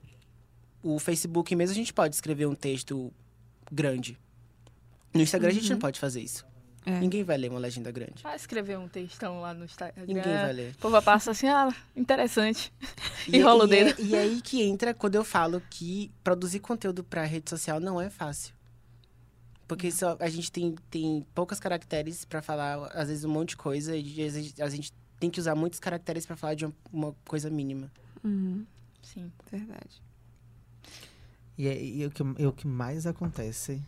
o 0.83 0.99
Facebook 0.99 1.55
mesmo 1.55 1.71
a 1.71 1.75
gente 1.75 1.93
pode 1.93 2.15
escrever 2.15 2.45
um 2.45 2.55
texto 2.55 3.13
grande. 3.71 4.19
No 5.13 5.21
Instagram 5.21 5.49
a 5.49 5.53
gente 5.53 5.69
não 5.71 5.79
pode 5.79 5.97
fazer 5.99 6.21
isso. 6.21 6.45
É. 6.89 6.99
Ninguém 6.99 7.23
vai 7.23 7.37
ler 7.37 7.51
uma 7.51 7.59
legenda 7.59 7.91
grande. 7.91 8.23
Vai 8.23 8.35
escrever 8.35 8.77
um 8.79 8.87
textão 8.87 9.41
lá 9.41 9.53
no 9.53 9.65
Instagram. 9.65 10.05
Ninguém 10.07 10.23
vai 10.23 10.53
ler. 10.53 10.71
O 10.73 10.77
povo 10.79 11.01
passa 11.01 11.31
assim, 11.31 11.47
ah, 11.47 11.73
interessante. 11.95 12.73
E, 13.27 13.37
Enrola 13.37 13.65
o 13.65 13.67
e 13.71 13.75
é- 13.77 13.83
dedo. 13.85 14.01
e 14.01 14.15
é 14.15 14.19
aí 14.21 14.41
que 14.41 14.63
entra 14.63 14.93
quando 14.93 15.15
eu 15.15 15.23
falo 15.23 15.61
que 15.69 16.11
produzir 16.23 16.59
conteúdo 16.59 17.03
para 17.03 17.23
rede 17.25 17.49
social 17.49 17.79
não 17.79 18.01
é 18.01 18.09
fácil. 18.09 18.53
Porque 19.67 19.91
só, 19.91 20.17
a 20.19 20.29
gente 20.29 20.51
tem, 20.51 20.73
tem 20.89 21.23
poucos 21.35 21.59
caracteres 21.59 22.25
para 22.25 22.41
falar, 22.41 22.87
às 22.87 23.07
vezes, 23.09 23.23
um 23.23 23.29
monte 23.29 23.49
de 23.49 23.57
coisa. 23.57 23.95
E 23.95 24.25
às 24.25 24.33
vezes 24.33 24.59
a 24.59 24.67
gente 24.69 24.91
tem 25.19 25.29
que 25.29 25.39
usar 25.39 25.53
muitos 25.53 25.79
caracteres 25.79 26.25
para 26.25 26.35
falar 26.35 26.55
de 26.55 26.65
uma, 26.65 26.73
uma 26.91 27.15
coisa 27.27 27.49
mínima. 27.51 27.91
Uhum, 28.23 28.65
Sim. 29.03 29.31
verdade. 29.51 30.01
E 31.55 31.67
é, 31.67 31.79
e 31.83 32.03
é 32.03 32.07
o 32.07 32.09
que, 32.09 32.23
é 32.39 32.47
o 32.47 32.53
que 32.53 32.65
mais 32.65 33.05
acontece 33.05 33.79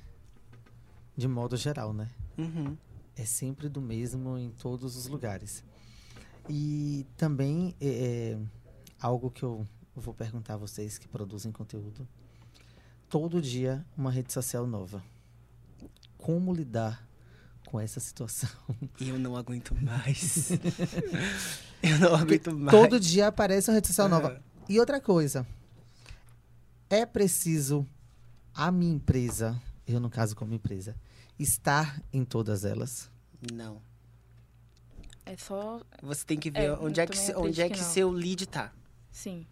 de 1.17 1.27
modo 1.27 1.55
geral, 1.57 1.93
né? 1.93 2.07
Uhum. 2.37 2.77
É 3.15 3.26
sempre 3.26 3.69
do 3.69 3.82
mesmo 3.82 4.38
em 4.38 4.50
todos 4.52 4.95
os 4.95 5.08
lugares. 5.08 5.63
E 6.50 7.06
também 7.17 7.76
é, 7.80 7.88
é 7.88 8.39
algo 9.00 9.30
que 9.30 9.43
eu 9.43 9.67
vou 9.95 10.13
perguntar 10.13 10.56
a 10.56 10.58
vocês 10.58 10.97
que 10.97 11.08
produzem 11.08 11.52
conteúdo. 11.52 12.08
Todo 13.10 13.41
dia 13.41 13.86
uma 13.97 14.12
rede 14.12 14.32
social 14.32 14.65
nova. 14.65 15.04
Como 16.17 16.54
lidar 16.54 17.08
com 17.65 17.80
essa 17.80 18.00
situação? 18.00 18.50
Eu 19.00 19.17
não 19.17 19.36
aguento 19.36 19.74
mais. 19.76 20.52
eu 21.82 21.97
não 22.00 22.13
aguento 22.13 22.54
mais. 22.54 22.78
Todo 22.78 23.00
dia 23.00 23.28
aparece 23.28 23.69
uma 23.69 23.76
rede 23.76 23.88
social 23.88 24.08
nova. 24.08 24.34
É. 24.34 24.41
E 24.74 24.80
outra 24.80 25.02
coisa, 25.02 25.47
é 26.89 27.06
preciso 27.06 27.88
a 28.54 28.71
minha 28.71 28.93
empresa, 28.93 29.60
eu 29.88 30.00
no 30.00 30.10
caso 30.10 30.36
como 30.36 30.54
empresa, 30.54 30.95
estar 31.41 32.01
em 32.13 32.23
todas 32.23 32.63
elas. 32.65 33.10
Não. 33.54 33.82
É 35.25 35.36
só. 35.38 35.82
Você 36.01 36.25
tem 36.25 36.38
que 36.38 36.49
ver 36.51 36.65
É, 36.65 36.73
onde 36.73 36.99
é 36.99 37.06
que, 37.08 37.17
se- 37.17 37.34
onde 37.36 37.62
é 37.62 37.69
que 37.69 37.80
seu 37.80 38.10
lead 38.10 38.45
tá. 38.47 38.71
Sim. 39.12 39.45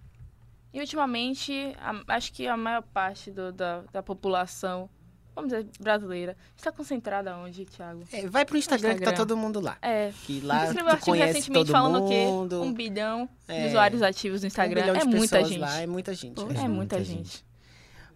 E 0.74 0.80
ultimamente, 0.80 1.54
a- 1.80 2.16
acho 2.16 2.32
que 2.34 2.48
a 2.48 2.56
maior 2.58 2.82
parte 2.84 3.32
do- 3.32 3.52
da, 3.52 3.82
da 3.92 4.04
população, 4.04 4.90
vamos 5.36 5.52
dizer, 5.52 5.68
brasileira, 5.80 6.36
está 6.56 6.72
concentrada 6.72 7.36
onde, 7.38 7.66
Thiago? 7.66 8.04
É, 8.12 8.28
vai 8.28 8.46
pro 8.46 8.58
Instagram, 8.58 8.90
que 8.94 8.98
tá 9.00 9.12
Instagram. 9.12 9.18
todo 9.28 9.38
mundo 9.38 9.60
lá. 9.60 9.78
É. 9.82 10.12
Que 10.26 10.42
lá 10.42 10.66
Escreveu 10.66 10.84
um 10.86 10.88
tu 10.88 10.92
artigo 10.92 11.06
conhece 11.12 11.34
recentemente 11.34 11.66
todo 11.68 11.72
falando 11.72 12.06
o 12.06 12.10
quê? 12.10 12.26
mundo. 12.26 12.62
Um 12.62 12.74
bilhão 12.74 13.30
É. 13.48 13.62
de 13.64 13.68
usuários 13.70 14.02
ativos 14.02 14.42
no 14.42 14.48
Instagram. 14.48 14.92
Um 14.94 14.96
é 14.96 15.00
de 15.00 15.06
muita 15.08 15.44
gente. 15.44 15.60
lá, 15.60 15.76
é 15.82 15.88
muita 15.88 16.14
gente. 16.14 16.36
Pô, 16.36 16.52
é. 16.52 16.66
é 16.66 16.68
muita 16.68 17.04
gente. 17.04 17.44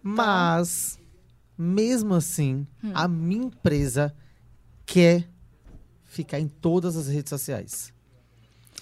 Mas, 0.02 0.98
mesmo 1.56 2.14
assim, 2.14 2.66
Hum. 2.82 2.92
a 2.94 3.06
minha 3.08 3.44
empresa 3.46 4.14
quer 4.86 5.28
ficar 6.04 6.38
em 6.40 6.48
todas 6.48 6.96
as 6.96 7.08
redes 7.08 7.30
sociais. 7.30 7.92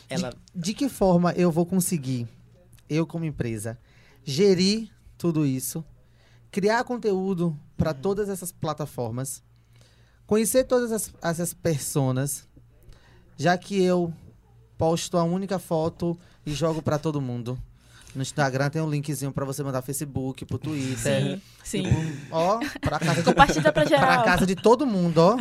Ela, 0.08 0.34
De 0.54 0.74
que 0.74 0.88
forma 0.88 1.32
eu 1.32 1.50
vou 1.50 1.64
conseguir, 1.64 2.28
eu 2.88 3.06
como 3.06 3.24
empresa, 3.24 3.78
gerir 4.24 4.90
tudo 5.16 5.46
isso, 5.46 5.84
criar 6.50 6.84
conteúdo 6.84 7.58
para 7.76 7.94
todas 7.94 8.28
essas 8.28 8.52
plataformas, 8.52 9.42
conhecer 10.26 10.64
todas 10.64 10.92
as, 10.92 11.12
essas 11.22 11.54
personas, 11.54 12.46
já 13.38 13.56
que 13.56 13.82
eu 13.82 14.12
posto 14.76 15.16
a 15.16 15.24
única 15.24 15.58
foto 15.58 16.18
e 16.44 16.52
jogo 16.52 16.82
para 16.82 16.98
todo 16.98 17.20
mundo. 17.20 17.58
No 18.14 18.20
Instagram 18.20 18.68
tem 18.68 18.82
um 18.82 18.90
linkzinho 18.90 19.32
para 19.32 19.44
você 19.44 19.62
mandar 19.62 19.80
Facebook, 19.80 20.44
pro 20.44 20.58
Twitter. 20.58 20.96
Sim, 21.22 21.42
sim. 21.64 21.84
Ó, 22.30 22.60
pra 22.80 22.98
casa 22.98 23.22
de, 23.22 23.24
Compartilha 23.24 23.72
pra 23.72 23.84
geral. 23.86 24.06
pra 24.06 24.22
casa 24.22 24.46
de 24.46 24.54
todo 24.54 24.86
mundo, 24.86 25.18
ó. 25.18 25.38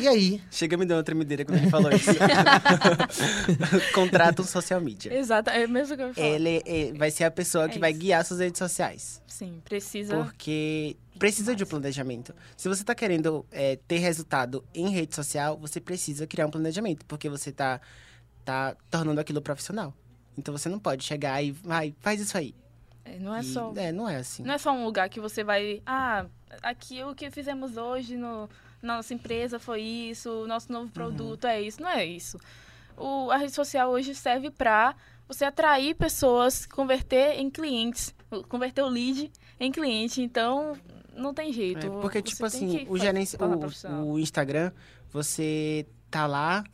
E 0.00 0.08
aí? 0.08 0.40
chega 0.50 0.76
me 0.78 0.86
deu 0.86 0.96
uma 0.96 1.02
tremedeira 1.02 1.44
quando 1.44 1.58
ele 1.58 1.68
falou 1.70 1.90
isso. 1.92 2.08
Contrata 3.94 4.42
um 4.42 4.44
social 4.44 4.80
media. 4.80 5.12
Exato, 5.14 5.50
é 5.50 5.66
mesmo 5.66 5.96
que 5.96 6.02
eu 6.02 6.08
ia 6.08 6.14
falar. 6.14 6.26
Ele 6.26 6.62
é- 6.64 6.92
vai 6.96 7.10
ser 7.10 7.24
a 7.24 7.30
pessoa 7.30 7.68
que 7.68 7.76
É 7.76 7.80
vai 7.80 7.92
guiar 7.92 8.24
suas 8.24 8.40
redes 8.40 8.58
sociais. 8.58 9.20
Sim, 9.26 9.60
precisa. 9.64 10.16
Porque 10.24 10.96
precisa 11.18 11.54
de 11.54 11.64
um 11.64 11.66
planejamento. 11.66 12.34
Se 12.56 12.68
você 12.68 12.82
está 12.82 12.94
querendo 12.94 13.44
é, 13.52 13.76
ter 13.86 13.98
resultado 13.98 14.64
em 14.74 14.88
rede 14.90 15.14
social, 15.14 15.58
você 15.58 15.80
precisa 15.80 16.26
criar 16.26 16.46
um 16.46 16.50
planejamento. 16.50 17.04
Porque 17.06 17.28
você 17.28 17.52
tá, 17.52 17.80
tá 18.44 18.76
tornando 18.90 19.20
aquilo 19.20 19.42
profissional. 19.42 19.92
Então 20.36 20.56
você 20.56 20.68
não 20.68 20.78
pode 20.78 21.04
chegar 21.04 21.42
e 21.42 21.50
vai, 21.52 21.94
faz 22.00 22.20
isso 22.20 22.36
aí. 22.36 22.54
É, 23.04 23.18
não 23.18 23.34
é 23.34 23.40
E- 23.40 23.44
só. 23.44 23.72
É, 23.76 23.92
não 23.92 24.08
é 24.08 24.16
assim. 24.16 24.42
Não 24.42 24.54
é 24.54 24.58
só 24.58 24.72
um 24.72 24.84
lugar 24.84 25.08
que 25.08 25.20
você 25.20 25.44
vai. 25.44 25.82
Ah, 25.86 26.26
aqui 26.62 27.02
o 27.04 27.14
que 27.14 27.30
fizemos 27.30 27.76
hoje 27.76 28.16
no, 28.16 28.48
na 28.82 28.96
nossa 28.96 29.12
empresa 29.14 29.58
foi 29.58 29.80
isso, 29.82 30.30
o 30.30 30.46
nosso 30.46 30.72
Uhum. 30.72 30.80
novo 30.80 30.90
produto 30.92 31.46
é 31.46 31.60
isso. 31.60 31.80
Não 31.82 31.88
é 31.90 32.04
isso. 32.04 32.38
O, 32.96 33.30
a 33.30 33.36
rede 33.36 33.52
social 33.52 33.90
hoje 33.90 34.14
serve 34.14 34.50
para 34.50 34.94
você 35.28 35.44
atrair 35.44 35.94
pessoas, 35.94 36.64
converter 36.66 37.38
em 37.40 37.50
clientes, 37.50 38.14
converter 38.48 38.82
o 38.82 38.88
lead 38.88 39.30
em 39.60 39.70
cliente. 39.72 40.22
Então, 40.22 40.74
não 41.14 41.32
tem 41.34 41.52
jeito. 41.52 41.86
É, 41.86 41.90
porque, 42.00 42.18
Você 42.18 42.22
tipo 42.22 42.44
assim, 42.46 42.86
o, 42.88 42.96
gerenci... 42.98 43.36
o, 43.36 44.12
o 44.12 44.18
Instagram, 44.18 44.70
você 45.12 45.86
tá 46.10 46.26
lá 46.26 46.64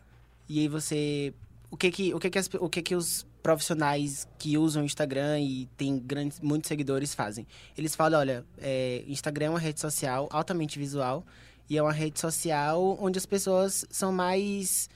e 0.49 0.61
aí 0.61 0.69
você. 0.69 1.33
O 1.71 1.77
que 1.77 1.91
que, 1.91 2.13
o 2.15 2.19
que, 2.19 2.29
que, 2.31 2.39
as- 2.39 2.51
o 2.59 2.69
que, 2.69 2.83
que 2.83 2.95
os 2.97 3.25
profissionais 3.43 4.27
que 4.39 4.57
usam 4.59 4.83
o 4.83 4.87
Instagram 4.87 5.41
e 5.41 5.67
tem 5.77 5.99
grandes, 5.99 6.41
muitos 6.41 6.69
seguidores 6.69 7.15
fazem? 7.15 7.47
Eles 7.77 7.95
falam, 7.95 8.21
olha, 8.21 8.45
é, 8.59 9.03
Instagram 9.07 9.47
é 9.47 9.51
uma 9.51 9.59
rede 9.59 9.81
social 9.81 10.29
altamente 10.31 10.79
visual 10.79 11.25
e 11.69 11.77
é 11.79 11.83
uma 11.83 11.93
rede 11.93 12.19
social 12.21 12.97
onde 13.01 13.19
as 13.19 13.27
pessoas 13.27 13.85
são 13.91 14.13
mais. 14.13 14.89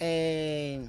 é, 0.00 0.80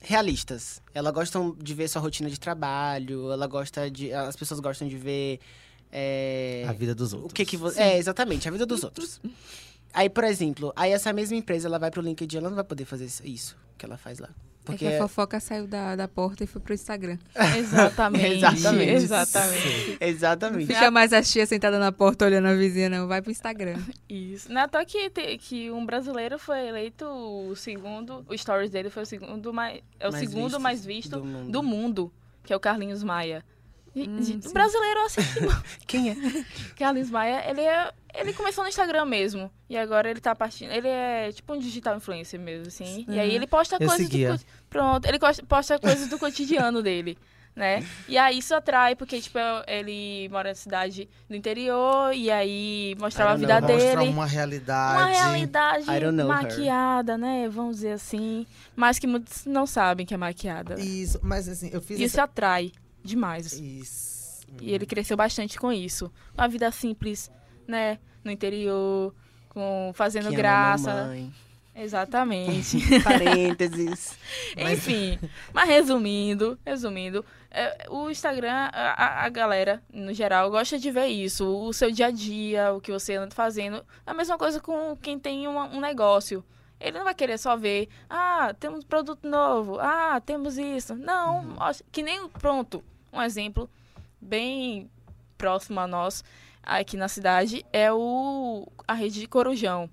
realistas. 0.00 0.82
Elas 0.94 1.12
gostam 1.12 1.56
de 1.58 1.74
ver 1.74 1.88
sua 1.88 2.00
rotina 2.02 2.28
de 2.28 2.38
trabalho, 2.38 3.32
ela 3.32 3.46
gosta 3.46 3.90
de. 3.90 4.12
As 4.12 4.36
pessoas 4.36 4.60
gostam 4.60 4.86
de 4.88 4.96
ver. 4.96 5.40
é, 5.90 6.64
A 6.68 6.72
vida 6.72 6.94
dos 6.94 7.12
outros. 7.12 7.30
o 7.32 7.34
que 7.34 7.44
que 7.44 7.56
você... 7.56 7.80
É, 7.80 7.98
exatamente, 7.98 8.46
a 8.48 8.50
vida 8.50 8.66
dos 8.66 8.84
outros. 8.84 9.20
Aí, 9.92 10.10
por 10.10 10.24
exemplo, 10.24 10.72
aí 10.76 10.90
essa 10.92 11.12
mesma 11.12 11.36
empresa, 11.36 11.68
ela 11.68 11.78
vai 11.78 11.90
pro 11.90 12.02
LinkedIn, 12.02 12.38
ela 12.38 12.48
não 12.48 12.56
vai 12.56 12.64
poder 12.64 12.84
fazer 12.84 13.08
isso 13.24 13.56
que 13.78 13.84
ela 13.86 13.96
faz 13.96 14.18
lá. 14.18 14.28
É 14.64 14.66
Porque 14.66 14.88
que 14.88 14.94
a 14.94 14.98
fofoca 14.98 15.38
saiu 15.40 15.66
da, 15.66 15.94
da 15.94 16.08
porta 16.08 16.42
e 16.42 16.46
foi 16.46 16.58
pro 16.60 16.72
Instagram. 16.72 17.18
Exatamente. 17.58 18.36
Exatamente. 18.36 18.90
Exatamente. 18.90 19.98
Exatamente. 20.00 20.66
Fica 20.66 20.90
mais 20.90 21.12
a 21.12 21.22
tia 21.22 21.44
sentada 21.44 21.78
na 21.78 21.92
porta 21.92 22.24
olhando 22.24 22.48
a 22.48 22.54
vizinha, 22.54 22.88
não. 22.88 23.06
Vai 23.06 23.20
pro 23.20 23.30
Instagram. 23.30 23.78
Isso. 24.08 24.50
Não 24.50 24.62
é 24.62 24.66
toa 24.66 24.84
que, 24.86 25.10
que 25.38 25.70
um 25.70 25.84
brasileiro 25.84 26.38
foi 26.38 26.66
eleito 26.66 27.04
o 27.04 27.54
segundo. 27.54 28.24
O 28.26 28.36
stories 28.36 28.70
dele 28.70 28.88
foi 28.88 29.02
o 29.02 29.06
segundo 29.06 29.52
mais. 29.52 29.82
É 30.00 30.08
o 30.08 30.12
Mais 30.12 30.26
segundo 30.26 30.44
vistos 30.44 30.62
mais 30.62 30.84
visto 30.84 31.10
do 31.10 31.24
mundo. 31.24 31.50
do 31.52 31.62
mundo, 31.62 32.12
que 32.42 32.52
é 32.52 32.56
o 32.56 32.60
Carlinhos 32.60 33.02
Maia. 33.02 33.44
E- 33.94 34.08
Hum, 34.08 34.16
de- 34.20 34.48
brasileiro 34.52 35.00
assim, 35.04 35.20
Quem 35.86 36.10
é? 36.10 36.16
Carlos 36.76 37.10
Maia, 37.10 37.48
ele 37.48 37.60
é. 37.60 37.92
Ele 38.16 38.32
começou 38.32 38.62
no 38.64 38.68
Instagram 38.68 39.04
mesmo. 39.06 39.50
E 39.68 39.76
agora 39.76 40.08
ele 40.10 40.20
tá 40.20 40.34
partindo. 40.34 40.70
Ele 40.72 40.86
é 40.88 41.32
tipo 41.32 41.52
um 41.52 41.58
digital 41.58 41.96
influencer 41.96 42.38
mesmo, 42.38 42.68
assim. 42.68 43.04
E 43.08 43.18
aí 43.18 43.34
ele 43.34 43.46
posta 43.46 43.76
Eu 43.76 43.88
coisas 43.88 44.06
seguia. 44.06 44.34
do. 44.34 44.40
Pronto, 44.70 45.06
ele 45.06 45.18
posta 45.48 45.78
coisas 45.78 46.08
do 46.08 46.18
cotidiano 46.18 46.82
dele. 46.82 47.18
Né? 47.56 47.86
E 48.08 48.18
aí 48.18 48.38
isso 48.38 48.52
atrai, 48.52 48.96
porque, 48.96 49.20
tipo, 49.20 49.38
ele 49.68 50.28
mora 50.28 50.48
na 50.48 50.54
cidade 50.56 51.08
do 51.30 51.36
interior, 51.36 52.12
e 52.12 52.28
aí 52.28 52.96
mostrava 52.98 53.30
a 53.30 53.36
vida 53.36 53.60
know. 53.60 53.70
Mostra 53.70 53.96
dele. 54.00 54.10
uma 54.10 54.26
realidade. 54.26 54.96
Uma 54.96 55.06
realidade 55.06 55.86
know 55.86 56.26
her. 56.32 56.42
maquiada, 56.42 57.16
né? 57.16 57.48
Vamos 57.48 57.76
dizer 57.76 57.92
assim. 57.92 58.44
Mas 58.74 58.98
que 58.98 59.06
muitos 59.06 59.46
não 59.46 59.68
sabem 59.68 60.04
que 60.04 60.12
é 60.12 60.16
maquiada. 60.16 60.74
Isso, 60.80 61.20
mas 61.22 61.48
assim, 61.48 61.70
eu 61.72 61.80
fiz 61.80 62.00
Isso 62.00 62.16
essa... 62.16 62.24
atrai 62.24 62.72
demais. 63.04 63.52
Isso. 63.52 64.46
E 64.60 64.72
ele 64.72 64.86
cresceu 64.86 65.16
bastante 65.16 65.58
com 65.58 65.72
isso. 65.72 66.10
Uma 66.36 66.48
vida 66.48 66.70
simples, 66.70 67.30
né? 67.66 67.98
No 68.22 68.30
interior, 68.30 69.14
com 69.48 69.90
fazendo 69.94 70.22
Que 70.28 70.34
ama 70.34 70.36
graça. 70.36 70.94
mamãe. 70.94 71.32
Exatamente. 71.76 72.78
Parênteses. 73.02 74.16
Enfim. 74.56 75.18
Mas 75.52 75.68
resumindo, 75.68 76.58
resumindo, 76.64 77.24
é, 77.50 77.86
o 77.90 78.08
Instagram, 78.10 78.70
a, 78.72 79.24
a- 79.24 79.28
galera, 79.28 79.82
no 79.92 80.12
geral, 80.12 80.50
gosta 80.50 80.78
de 80.78 80.90
ver 80.90 81.06
isso. 81.06 81.44
O 81.46 81.72
seu 81.72 81.90
dia 81.90 82.06
a 82.06 82.10
dia, 82.10 82.72
o 82.72 82.80
que 82.80 82.92
você 82.92 83.14
anda 83.16 83.34
fazendo. 83.34 83.84
A 84.06 84.14
mesma 84.14 84.38
coisa 84.38 84.60
com 84.60 84.96
quem 84.96 85.18
tem 85.18 85.46
uma- 85.48 85.66
um 85.66 85.80
negócio. 85.80 86.44
Ele 86.80 86.98
não 86.98 87.04
vai 87.04 87.14
querer 87.14 87.38
só 87.38 87.56
ver, 87.56 87.88
ah, 88.10 88.54
temos 88.60 88.84
produto 88.84 89.26
novo, 89.26 89.78
ah, 89.80 90.20
temos 90.24 90.58
isso. 90.58 90.94
Não, 90.94 91.42
mostra- 91.44 91.86
que 91.90 92.02
nem, 92.02 92.28
pronto, 92.28 92.84
um 93.14 93.22
exemplo 93.22 93.68
bem 94.20 94.90
próximo 95.36 95.80
a 95.80 95.86
nós, 95.86 96.24
aqui 96.62 96.96
na 96.96 97.08
cidade, 97.08 97.64
é 97.72 97.92
o 97.92 98.66
a 98.86 98.94
rede 98.94 99.20
de 99.20 99.26
Corujão. 99.26 99.88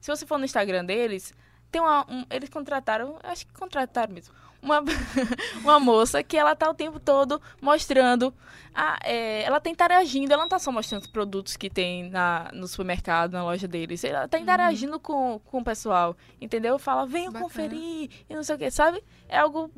Se 0.00 0.10
você 0.10 0.26
for 0.26 0.38
no 0.38 0.44
Instagram 0.44 0.84
deles, 0.84 1.32
tem 1.70 1.80
uma, 1.80 2.04
um- 2.10 2.24
eles 2.30 2.48
contrataram, 2.48 3.18
acho 3.22 3.46
que 3.46 3.52
contrataram 3.52 4.12
mesmo, 4.14 4.34
uma, 4.62 4.80
uma 5.62 5.78
moça 5.78 6.22
que 6.22 6.36
ela 6.36 6.56
tá 6.56 6.68
o 6.70 6.74
tempo 6.74 6.98
todo 6.98 7.40
mostrando, 7.60 8.32
a, 8.74 8.98
é, 9.04 9.42
ela 9.42 9.60
tá 9.60 9.68
interagindo, 9.70 10.32
ela 10.32 10.42
não 10.42 10.48
tá 10.48 10.58
só 10.58 10.72
mostrando 10.72 11.02
os 11.02 11.08
produtos 11.08 11.56
que 11.56 11.68
tem 11.68 12.08
na, 12.10 12.50
no 12.52 12.66
supermercado, 12.66 13.32
na 13.32 13.42
loja 13.44 13.68
deles, 13.68 14.02
ela 14.04 14.26
tá 14.26 14.38
interagindo 14.38 14.98
com, 14.98 15.40
com 15.44 15.58
o 15.58 15.64
pessoal, 15.64 16.16
entendeu? 16.40 16.78
Fala, 16.78 17.06
venham 17.06 17.32
Bacana. 17.32 17.44
conferir, 17.44 18.10
e 18.28 18.34
não 18.34 18.42
sei 18.42 18.56
o 18.56 18.58
que, 18.58 18.70
sabe? 18.70 19.02
É 19.28 19.38
algo 19.38 19.70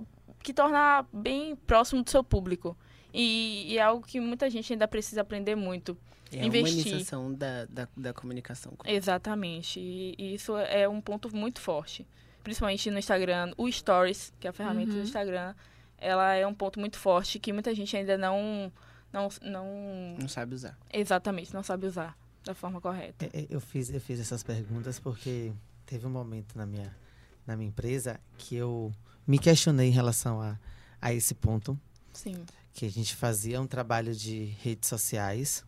que 0.43 0.53
torna 0.53 1.05
bem 1.13 1.55
próximo 1.57 2.03
do 2.03 2.11
seu 2.11 2.23
público. 2.25 2.77
E, 3.13 3.73
e 3.73 3.79
é 3.79 3.83
algo 3.83 4.07
que 4.07 4.21
muita 4.21 4.49
gente 4.49 4.73
ainda 4.73 4.87
precisa 4.87 5.21
aprender 5.23 5.55
muito. 5.57 5.97
É 6.33 6.41
a 6.43 6.45
Investir. 6.47 6.87
humanização 6.87 7.35
da, 7.35 7.65
da, 7.67 7.89
da 7.97 8.13
comunicação. 8.15 8.73
Exatamente. 8.85 9.81
E, 9.81 10.15
e 10.17 10.35
isso 10.35 10.57
é 10.57 10.89
um 10.89 11.01
ponto 11.01 11.35
muito 11.35 11.61
forte. 11.61 12.07
Principalmente 12.45 12.91
no 12.91 12.99
Instagram. 12.99 13.53
O 13.57 13.71
Stories, 13.71 14.33
que 14.39 14.47
é 14.47 14.51
a 14.51 14.53
ferramenta 14.53 14.93
do 14.93 14.99
Uhum. 14.99 15.03
Instagram, 15.03 15.55
ela 15.99 16.33
é 16.35 16.47
um 16.47 16.55
ponto 16.55 16.79
muito 16.81 16.99
forte 16.99 17.39
que 17.39 17.53
muita 17.53 17.75
gente 17.75 17.97
ainda 17.97 18.17
não, 18.17 18.73
não, 19.13 19.29
não 19.43 20.17
Não 20.21 20.29
sabe 20.29 20.55
usar. 20.55 20.79
exatamente, 20.93 21.53
não 21.53 21.63
sabe 21.63 21.87
usar 21.87 22.17
da 22.45 22.55
forma 22.55 22.81
correta. 22.81 23.27
É, 23.27 23.41
é, 23.41 23.47
Eu 23.51 23.61
fiz, 23.61 23.93
eu 23.93 24.01
fiz 24.01 24.19
essas 24.21 24.43
perguntas 24.43 24.99
porque 24.99 25.53
teve 25.85 26.07
um 26.07 26.11
momento 26.11 26.57
na 26.57 26.65
minha, 26.65 26.97
na 27.47 27.57
minha 27.57 27.69
empresa 27.69 28.19
que 28.39 28.55
eu 28.57 28.91
me 29.31 29.39
questionei 29.39 29.89
em 29.89 29.93
relação 29.93 30.43
a, 30.43 30.59
a 31.01 31.15
esse 31.15 31.35
ponto. 31.35 31.79
Sim. 32.13 32.45
que 32.75 32.85
a 32.85 32.91
gente 32.91 33.15
fazia 33.15 33.61
um 33.61 33.67
trabalho 33.67 34.15
de 34.15 34.57
redes 34.61 34.89
sociais 34.89 35.65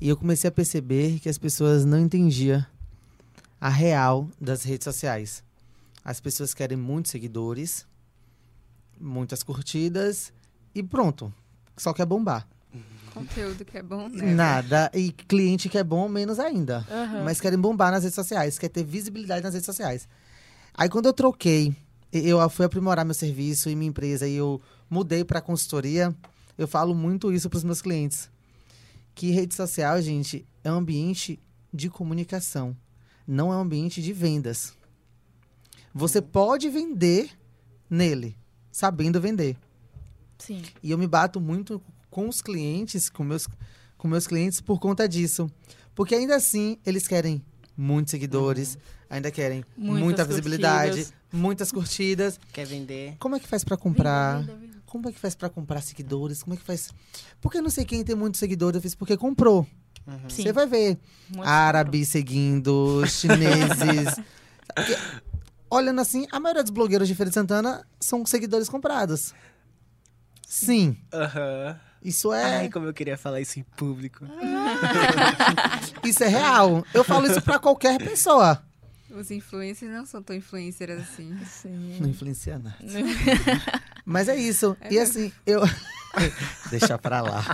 e 0.00 0.08
eu 0.08 0.16
comecei 0.16 0.48
a 0.48 0.52
perceber 0.52 1.20
que 1.20 1.28
as 1.28 1.38
pessoas 1.38 1.84
não 1.84 1.98
entendiam 1.98 2.64
a 3.60 3.68
real 3.68 4.28
das 4.40 4.64
redes 4.64 4.84
sociais. 4.84 5.44
As 6.04 6.20
pessoas 6.20 6.52
querem 6.52 6.76
muitos 6.76 7.12
seguidores, 7.12 7.86
muitas 9.00 9.42
curtidas 9.42 10.32
e 10.74 10.82
pronto. 10.82 11.32
Só 11.76 11.92
quer 11.94 12.04
bombar. 12.04 12.46
Conteúdo 13.14 13.64
que 13.64 13.78
é 13.78 13.82
bom, 13.82 14.08
né? 14.08 14.34
Nada. 14.34 14.90
E 14.92 15.12
cliente 15.12 15.68
que 15.68 15.78
é 15.78 15.84
bom, 15.84 16.08
menos 16.08 16.38
ainda. 16.38 16.84
Aham. 16.90 17.22
Mas 17.24 17.40
querem 17.40 17.58
bombar 17.58 17.90
nas 17.92 18.02
redes 18.02 18.16
sociais, 18.16 18.58
quer 18.58 18.68
ter 18.68 18.84
visibilidade 18.84 19.42
nas 19.42 19.54
redes 19.54 19.66
sociais. 19.66 20.08
Aí 20.74 20.88
quando 20.88 21.06
eu 21.06 21.12
troquei, 21.14 21.74
eu 22.24 22.48
fui 22.48 22.66
aprimorar 22.66 23.04
meu 23.04 23.14
serviço 23.14 23.68
e 23.68 23.76
minha 23.76 23.88
empresa 23.88 24.28
e 24.28 24.34
eu 24.34 24.60
mudei 24.88 25.24
para 25.24 25.40
consultoria, 25.40 26.14
eu 26.56 26.68
falo 26.68 26.94
muito 26.94 27.32
isso 27.32 27.50
para 27.50 27.56
os 27.58 27.64
meus 27.64 27.82
clientes. 27.82 28.30
Que 29.14 29.30
rede 29.30 29.54
social, 29.54 30.00
gente, 30.00 30.46
é 30.62 30.70
um 30.70 30.76
ambiente 30.76 31.40
de 31.72 31.88
comunicação, 31.88 32.76
não 33.26 33.52
é 33.52 33.56
um 33.56 33.60
ambiente 33.60 34.02
de 34.02 34.12
vendas. 34.12 34.74
Você 35.94 36.20
pode 36.20 36.68
vender 36.68 37.30
nele, 37.88 38.36
sabendo 38.70 39.20
vender. 39.20 39.56
Sim. 40.38 40.62
E 40.82 40.90
eu 40.90 40.98
me 40.98 41.06
bato 41.06 41.40
muito 41.40 41.80
com 42.10 42.28
os 42.28 42.42
clientes, 42.42 43.08
com 43.08 43.24
meus, 43.24 43.48
com 43.96 44.06
meus 44.06 44.26
clientes 44.26 44.60
por 44.60 44.78
conta 44.78 45.08
disso. 45.08 45.50
Porque 45.94 46.14
ainda 46.14 46.36
assim, 46.36 46.78
eles 46.84 47.08
querem 47.08 47.42
muitos 47.76 48.10
seguidores, 48.10 48.76
ainda 49.08 49.30
querem 49.30 49.64
Muitas 49.76 50.04
muita 50.04 50.24
visibilidade, 50.24 50.96
curtidas. 50.96 51.14
Muitas 51.32 51.70
curtidas. 51.72 52.38
Quer 52.52 52.66
vender? 52.66 53.16
Como 53.18 53.36
é 53.36 53.40
que 53.40 53.48
faz 53.48 53.64
pra 53.64 53.76
comprar? 53.76 54.40
Venda, 54.40 54.52
venda, 54.54 54.66
venda. 54.66 54.76
Como 54.86 55.08
é 55.08 55.12
que 55.12 55.18
faz 55.18 55.34
pra 55.34 55.48
comprar 55.48 55.80
seguidores? 55.82 56.42
Como 56.42 56.54
é 56.54 56.56
que 56.56 56.62
faz? 56.64 56.90
Porque 57.40 57.58
eu 57.58 57.62
não 57.62 57.70
sei 57.70 57.84
quem 57.84 58.02
tem 58.04 58.14
muitos 58.14 58.38
seguidores, 58.38 58.76
eu 58.76 58.82
fiz 58.82 58.94
porque 58.94 59.16
comprou. 59.16 59.66
Uhum. 60.06 60.28
Você 60.28 60.52
vai 60.52 60.66
ver 60.66 60.98
Muito 61.28 61.48
árabes 61.48 62.08
seguindo, 62.08 63.04
chineses. 63.10 64.14
Porque, 64.74 64.96
Olhando 65.68 66.00
assim, 66.00 66.26
a 66.30 66.38
maioria 66.38 66.62
dos 66.62 66.70
blogueiros 66.70 67.08
de 67.08 67.14
Feira 67.14 67.28
de 67.28 67.34
Santana 67.34 67.84
são 68.00 68.24
seguidores 68.24 68.68
comprados. 68.68 69.34
Sim, 70.46 70.96
Aham. 71.12 71.78
isso 72.00 72.32
é, 72.32 72.58
Ai, 72.60 72.70
como 72.70 72.86
eu 72.86 72.94
queria 72.94 73.18
falar 73.18 73.40
isso 73.40 73.58
em 73.58 73.64
público. 73.76 74.24
isso 76.04 76.22
é 76.22 76.28
real. 76.28 76.84
Eu 76.94 77.02
falo 77.02 77.26
isso 77.26 77.42
pra 77.42 77.58
qualquer 77.58 77.98
pessoa. 77.98 78.62
Os 79.16 79.30
influencers 79.30 79.90
não 79.90 80.04
são 80.04 80.22
tão 80.22 80.36
influencers 80.36 81.00
assim. 81.00 81.36
Sim. 81.46 81.98
Não 82.00 82.08
influencia 82.10 82.58
nada. 82.58 82.76
Mas 84.04 84.28
é 84.28 84.36
isso. 84.36 84.76
É 84.80 84.92
e 84.92 84.98
assim, 84.98 85.32
eu. 85.46 85.62
Deixa 86.70 86.96
pra 86.98 87.20
lá. 87.20 87.44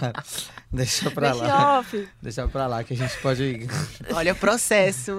Deixa 0.73 1.11
pra 1.11 1.31
Deixa 1.31 1.47
lá. 1.47 1.79
off. 1.81 2.09
Deixa 2.21 2.49
pra 2.49 2.67
lá 2.67 2.85
que 2.85 2.95
a 2.95 2.97
gente 2.97 3.17
pode. 3.21 3.67
Olha 4.13 4.33
o 4.33 4.37
processo. 4.37 5.13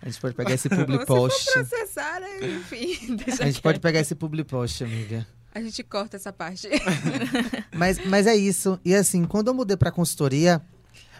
A 0.00 0.06
gente 0.08 0.20
pode 0.20 0.34
pegar 0.34 0.52
esse 0.54 0.68
public 0.68 1.00
Se 1.00 1.06
for 1.06 1.16
post. 1.30 1.52
processar, 1.52 2.20
né? 2.20 2.46
enfim, 2.46 3.16
deixa 3.24 3.42
A 3.42 3.46
gente 3.46 3.60
pode 3.60 3.80
pegar 3.80 4.00
esse 4.00 4.14
public 4.14 4.48
post, 4.48 4.82
amiga. 4.84 5.26
A 5.54 5.60
gente 5.60 5.82
corta 5.82 6.16
essa 6.16 6.32
parte. 6.32 6.66
Mas, 7.76 7.98
mas 8.06 8.26
é 8.26 8.34
isso. 8.34 8.80
E 8.84 8.94
assim, 8.94 9.24
quando 9.24 9.48
eu 9.48 9.54
mudei 9.54 9.76
pra 9.76 9.90
consultoria, 9.90 10.62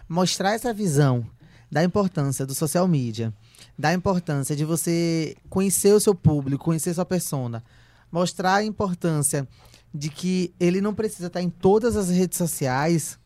mostrar 0.08 0.52
essa 0.54 0.72
visão 0.72 1.26
da 1.70 1.82
importância 1.84 2.46
do 2.46 2.54
social 2.54 2.86
media, 2.88 3.32
da 3.78 3.92
importância 3.92 4.54
de 4.54 4.64
você 4.64 5.36
conhecer 5.48 5.92
o 5.92 6.00
seu 6.00 6.14
público, 6.14 6.64
conhecer 6.64 6.94
sua 6.94 7.04
persona, 7.04 7.62
mostrar 8.10 8.56
a 8.56 8.64
importância 8.64 9.48
de 9.94 10.08
que 10.08 10.54
ele 10.58 10.80
não 10.80 10.94
precisa 10.94 11.26
estar 11.26 11.42
em 11.42 11.50
todas 11.50 11.96
as 11.96 12.08
redes 12.08 12.38
sociais, 12.38 13.18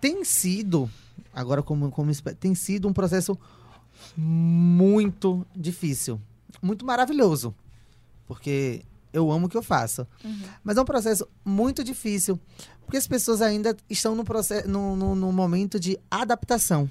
tem 0.00 0.24
sido, 0.24 0.90
agora 1.32 1.62
como, 1.62 1.90
como 1.90 2.10
tem 2.38 2.54
sido 2.54 2.88
um 2.88 2.92
processo 2.92 3.38
muito 4.16 5.46
difícil, 5.54 6.20
muito 6.60 6.84
maravilhoso, 6.84 7.54
porque 8.26 8.82
eu 9.12 9.30
amo 9.30 9.46
o 9.46 9.48
que 9.48 9.56
eu 9.56 9.62
faço. 9.62 10.06
Mas 10.64 10.76
é 10.76 10.80
um 10.80 10.84
processo 10.84 11.28
muito 11.44 11.84
difícil, 11.84 12.40
porque 12.84 12.96
as 12.96 13.06
pessoas 13.06 13.42
ainda 13.42 13.76
estão 13.88 14.14
no, 14.14 14.24
processo, 14.24 14.68
no, 14.68 14.96
no, 14.96 15.14
no 15.14 15.32
momento 15.32 15.78
de 15.78 15.98
adaptação. 16.10 16.90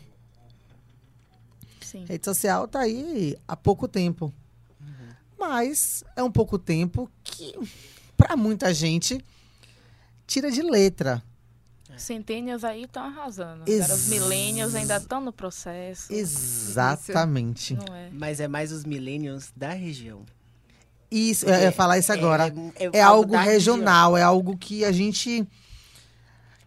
Sim. 1.92 2.06
Rede 2.06 2.24
social 2.26 2.68
tá 2.68 2.80
aí 2.82 3.36
há 3.48 3.56
pouco 3.56 3.88
tempo. 3.88 4.34
Mas 5.38 6.04
é 6.16 6.22
um 6.24 6.32
pouco 6.32 6.60
tempo 6.60 7.10
que, 7.24 7.54
para 8.16 8.38
muita 8.38 8.72
gente, 8.74 9.20
tira 10.28 10.52
de 10.52 10.62
letra. 10.62 11.22
Centennials 11.98 12.64
aí 12.64 12.84
estão 12.84 13.04
arrasando. 13.04 13.64
Ex- 13.68 13.82
Agora 13.86 13.96
os 14.00 14.08
millennials 14.08 14.76
ainda 14.76 14.98
estão 14.98 15.20
no 15.20 15.34
processo. 15.34 16.12
Exatamente. 16.14 17.76
Não 17.76 17.96
é? 17.96 18.10
Mas 18.12 18.40
é 18.40 18.48
mais 18.48 18.72
os 18.72 18.86
millennials 18.86 19.52
da 19.56 19.70
região. 19.74 20.22
Isso, 21.10 21.46
eu 21.46 21.60
ia 21.62 21.72
falar 21.72 21.98
isso 21.98 22.12
agora. 22.14 22.54
É, 22.76 23.00
É 23.00 23.02
algo 23.02 23.32
da 23.34 23.42
regional, 23.42 24.16
é 24.16 24.22
algo 24.24 24.58
que 24.58 24.86
a 24.86 24.92
gente. 24.92 25.46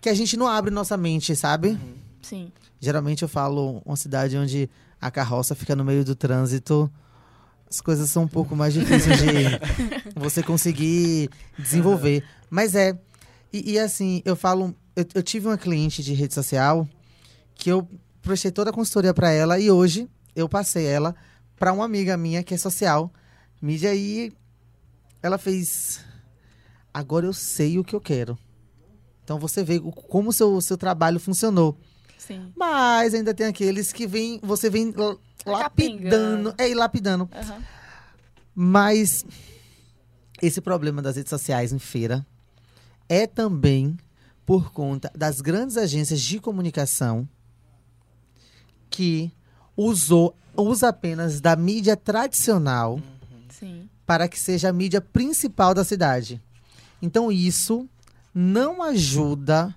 que 0.01 0.09
a 0.09 0.15
gente 0.15 0.37
não 0.37 0.47
abre 0.47 0.71
nossa 0.71 0.97
mente, 0.97 1.35
sabe? 1.35 1.79
Sim. 2.21 2.53
Geralmente 2.79 3.23
eu 3.23 3.29
falo 3.29 3.81
uma 3.87 3.97
cidade 3.97 4.37
onde 4.37 4.69
a 5.05 5.11
carroça 5.11 5.55
fica 5.55 5.77
no 5.77 5.85
meio 5.85 6.03
do 6.03 6.15
trânsito. 6.15 6.91
As 7.69 7.79
coisas 7.79 8.09
são 8.09 8.23
um 8.23 8.29
pouco 8.29 8.57
mais 8.57 8.73
difíceis 8.73 9.19
de 9.19 10.11
você 10.17 10.43
conseguir 10.43 11.29
desenvolver. 11.59 12.25
Mas 12.49 12.75
é. 12.75 12.99
E, 13.53 13.73
e, 13.73 13.79
assim, 13.79 14.23
eu 14.25 14.35
falo, 14.35 14.75
eu, 14.97 15.05
eu 15.15 15.23
tive 15.23 15.47
uma 15.47 15.59
cliente 15.59 16.03
de 16.03 16.15
rede 16.15 16.33
social 16.33 16.89
que 17.55 17.71
eu 17.71 17.87
prestei 18.23 18.51
toda 18.51 18.71
a 18.71 18.73
consultoria 18.73 19.13
para 19.13 19.31
ela 19.31 19.61
e 19.61 19.71
hoje 19.71 20.09
eu 20.35 20.49
passei 20.49 20.87
ela 20.87 21.15
para 21.59 21.71
uma 21.71 21.85
amiga 21.85 22.17
minha 22.17 22.43
que 22.43 22.55
é 22.55 22.57
social, 22.57 23.13
mídia 23.61 23.95
e 23.95 24.33
ela 25.23 25.37
fez 25.37 26.01
agora 26.95 27.27
eu 27.27 27.33
sei 27.35 27.79
o 27.79 27.85
que 27.85 27.95
eu 27.95 28.01
quero. 28.01 28.39
Então 29.23 29.39
você 29.39 29.63
vê 29.63 29.79
como 29.79 30.31
o 30.31 30.33
seu, 30.33 30.59
seu 30.63 30.79
trabalho 30.79 31.21
funcionou. 31.21 31.77
Sim. 32.27 32.53
Mas 32.57 33.15
ainda 33.15 33.35
tem 33.35 33.47
aqueles 33.47 33.93
que 33.93 34.07
vem, 34.07 34.41
você 34.43 34.71
vem 34.71 34.93
la- 34.97 35.17
lapidando, 35.47 35.59
Capingando. 36.51 36.55
é, 36.59 36.69
e 36.71 36.75
lapidando. 36.75 37.29
Aham. 37.33 37.63
Mas 38.55 39.25
esse 40.41 40.61
problema 40.61 41.03
das 41.03 41.17
redes 41.17 41.31
sociais 41.31 41.73
em 41.73 41.79
feira 41.79 42.25
é 43.09 43.27
também 43.27 43.97
por 44.47 44.71
conta 44.73 45.11
das 45.15 45.41
grandes 45.41 45.77
agências 45.77 46.21
de 46.21 46.39
comunicação 46.39 47.29
que 48.91 49.31
usou 49.77 50.37
usa 50.57 50.89
apenas 50.89 51.41
da 51.41 51.57
mídia 51.57 51.97
tradicional 51.97 53.01
Sim. 53.51 53.89
para 54.07 54.29
que 54.29 54.39
seja 54.39 54.69
a 54.69 54.73
mídia 54.73 55.01
principal 55.01 55.75
da 55.75 55.83
cidade. 55.83 56.41
Então 57.03 57.33
isso 57.33 57.89
não 58.33 58.81
ajuda 58.83 59.75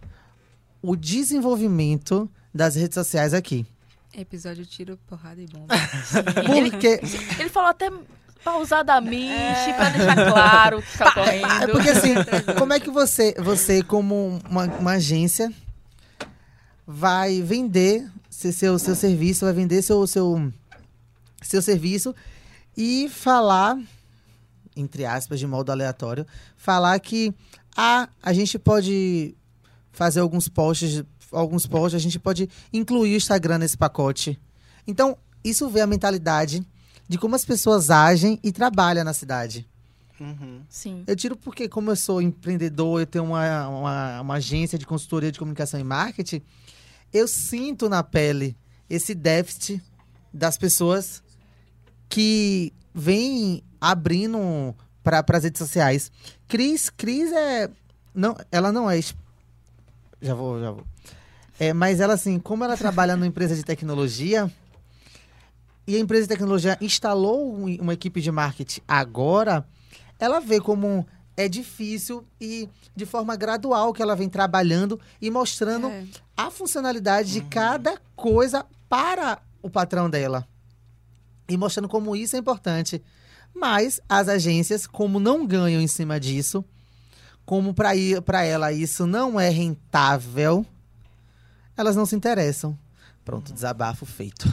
o 0.82 0.96
desenvolvimento 0.96 2.30
das 2.58 2.76
redes 2.76 2.96
sociais 2.96 3.34
aqui. 3.34 3.66
Episódio 4.14 4.66
tiro, 4.66 4.98
porrada 5.08 5.40
e 5.42 5.46
bomba. 5.48 5.74
Porque 6.46 7.00
Ele 7.40 7.50
falou 7.50 7.70
até 7.70 7.92
pausadamente, 8.44 9.74
pra 9.76 9.90
deixar 9.90 10.32
claro 10.32 10.80
o 10.80 10.82
que 10.82 10.98
tá 10.98 11.06
É 11.10 11.12
correndo. 11.42 11.72
porque 11.74 11.90
assim, 11.90 12.14
como 12.58 12.72
é 12.74 12.80
que 12.80 12.90
você, 12.90 13.34
você 13.40 13.84
como 13.84 14.40
uma, 14.50 14.64
uma 14.66 14.92
agência, 14.94 15.52
vai 16.86 17.42
vender 17.42 18.10
se- 18.30 18.54
seu, 18.54 18.78
seu 18.80 18.96
serviço, 18.96 19.46
vai 19.46 19.54
vender 19.54 19.82
seu, 19.82 20.06
seu, 20.08 20.52
seu 21.42 21.62
serviço 21.62 22.16
e 22.76 23.10
falar, 23.10 23.78
entre 24.76 25.04
aspas, 25.06 25.40
de 25.40 25.48
modo 25.48 25.72
aleatório, 25.72 26.26
falar 26.56 26.98
que 27.00 27.34
ah, 27.76 28.08
a 28.24 28.32
gente 28.34 28.58
pode 28.58 29.36
fazer 29.92 30.20
alguns 30.22 30.48
posts, 30.48 31.04
alguns 31.32 31.66
posts, 31.66 31.96
a 31.96 32.02
gente 32.02 32.20
pode 32.20 32.50
incluir 32.72 33.14
o 33.14 33.18
Instagram 33.18 33.60
nesse 33.60 33.78
pacote. 33.78 34.40
Então, 34.86 35.18
isso 35.44 35.70
vê 35.70 35.82
a 35.82 35.88
mentalidade 35.88 36.66
de 37.08 37.18
como 37.18 37.36
as 37.36 37.46
pessoas 37.46 37.90
agem 37.90 38.40
e 38.44 38.52
trabalham 38.52 39.04
na 39.04 39.14
cidade. 39.14 39.68
Uhum. 40.20 40.62
Sim. 40.68 41.04
Eu 41.06 41.16
tiro 41.16 41.36
porque, 41.36 41.70
como 41.70 41.92
eu 41.92 41.96
sou 41.96 42.22
empreendedor, 42.22 43.02
eu 43.02 43.06
tenho 43.06 43.24
uma, 43.24 43.68
uma, 43.68 44.22
uma 44.22 44.34
agência 44.36 44.78
de 44.78 44.86
consultoria 44.86 45.32
de 45.32 45.40
comunicação 45.40 45.80
e 45.80 45.84
marketing, 45.84 46.42
eu 47.14 47.28
sinto 47.28 47.88
na 47.88 48.04
pele 48.04 48.58
esse 48.90 49.14
déficit 49.14 49.82
das 50.34 50.58
pessoas 50.58 51.24
que 52.10 52.74
vêm 52.94 53.64
abrindo 53.80 54.76
para 55.04 55.24
as 55.38 55.44
redes 55.44 55.60
sociais. 55.60 56.12
Cris, 56.48 56.90
Cris 56.90 57.32
é. 57.32 57.70
Não, 58.14 58.36
ela 58.52 58.72
não 58.72 58.90
é. 58.90 59.00
Já 60.22 60.34
vou, 60.34 60.60
já 60.60 60.72
vou. 60.72 60.84
É, 61.60 61.74
mas 61.74 62.00
ela, 62.00 62.14
assim, 62.14 62.40
como 62.40 62.64
ela 62.64 62.78
trabalha 62.78 63.16
numa 63.16 63.26
empresa 63.28 63.56
de 63.56 63.64
tecnologia, 63.64 64.52
e 65.88 65.96
a 65.96 66.00
empresa 66.00 66.24
de 66.24 66.30
tecnologia 66.30 66.78
instalou 66.82 67.54
um- 67.56 67.76
uma 67.82 67.94
equipe 67.94 68.22
de 68.22 68.32
marketing 68.32 68.82
agora, 68.88 69.66
ela 70.20 70.40
vê 70.40 70.60
como 70.60 71.06
é 71.36 71.48
difícil 71.48 72.26
e 72.42 72.68
de 72.96 73.06
forma 73.06 73.36
gradual 73.36 73.94
que 73.94 74.02
ela 74.02 74.16
vem 74.16 74.28
trabalhando 74.28 75.00
e 75.22 75.30
mostrando 75.32 75.88
É. 75.88 76.04
a 76.36 76.50
funcionalidade 76.52 77.32
de 77.32 77.42
cada 77.42 77.98
coisa 78.16 78.66
para 78.90 79.40
o 79.62 79.70
patrão 79.70 80.10
dela. 80.10 80.48
E 81.48 81.56
mostrando 81.56 81.88
como 81.88 82.16
isso 82.16 82.36
é 82.36 82.40
importante. 82.40 83.02
Mas 83.56 84.00
as 84.10 84.28
agências, 84.28 84.86
como 84.86 85.20
não 85.20 85.46
ganham 85.48 85.80
em 85.82 85.88
cima 85.88 86.20
disso, 86.20 86.66
como 87.46 87.74
para 87.74 88.44
ela 88.44 88.74
isso 88.74 89.08
não 89.08 89.40
é 89.40 89.50
rentável, 89.50 90.66
elas 91.78 91.96
não 91.96 92.06
se 92.06 92.16
interessam. 92.16 92.78
Pronto, 93.24 93.52
desabafo 93.52 94.06
feito. 94.06 94.48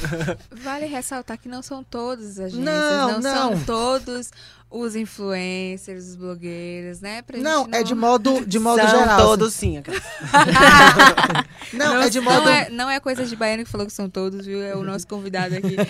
Vale 0.62 0.86
ressaltar 0.86 1.36
que 1.38 1.46
não 1.46 1.60
são 1.60 1.84
todas 1.84 2.24
as 2.24 2.38
agências, 2.46 2.64
Não, 2.64 3.12
não, 3.12 3.20
não. 3.20 3.34
são 3.56 3.64
todos 3.66 4.30
os 4.70 4.96
influencers, 4.96 6.06
os 6.08 6.16
blogueiros, 6.16 7.00
né? 7.02 7.20
Pra 7.20 7.36
Não, 7.38 7.64
gente 7.64 7.74
é 7.76 7.82
de 7.82 7.94
modo, 7.94 8.44
de 8.46 8.58
modo 8.58 8.80
São 8.80 8.88
geral. 8.98 9.20
todos 9.20 9.52
sim. 9.52 9.76
aquelas. 9.76 10.02
Não, 11.72 12.00
é 12.02 12.08
de 12.08 12.20
modo. 12.20 12.44
Não 12.44 12.48
é, 12.50 12.70
não 12.70 12.90
é 12.90 13.00
coisa 13.00 13.24
de 13.24 13.34
baiano 13.36 13.64
que 13.64 13.70
falou 13.70 13.86
que 13.86 13.92
são 13.92 14.08
todos, 14.08 14.44
viu? 14.46 14.62
É 14.62 14.74
o 14.76 14.82
nosso 14.82 15.06
convidado 15.06 15.54
aqui. 15.56 15.76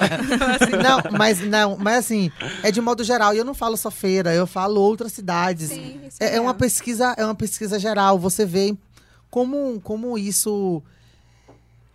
Assim, 0.61 0.77
Não, 0.77 1.03
mas 1.19 1.41
não, 1.41 1.77
mas 1.77 1.99
assim, 1.99 2.31
é 2.63 2.71
de 2.71 2.81
modo 2.81 3.03
geral. 3.05 3.35
E 3.35 3.39
eu 3.39 3.45
não 3.45 3.55
falo 3.55 3.77
só 3.77 3.91
feira, 3.91 4.33
eu 4.35 4.47
falo 4.47 4.81
outras 4.81 5.13
cidades. 5.13 5.69
Sim, 5.71 6.01
isso 6.07 6.17
É, 6.21 6.37
é 6.37 6.41
uma 6.41 6.55
pesquisa, 6.55 7.15
é 7.17 7.25
uma 7.25 7.35
pesquisa 7.35 7.79
geral. 7.79 8.19
Você 8.19 8.45
vê 8.47 8.75
como, 9.35 9.81
como 9.81 10.17
isso, 10.17 10.81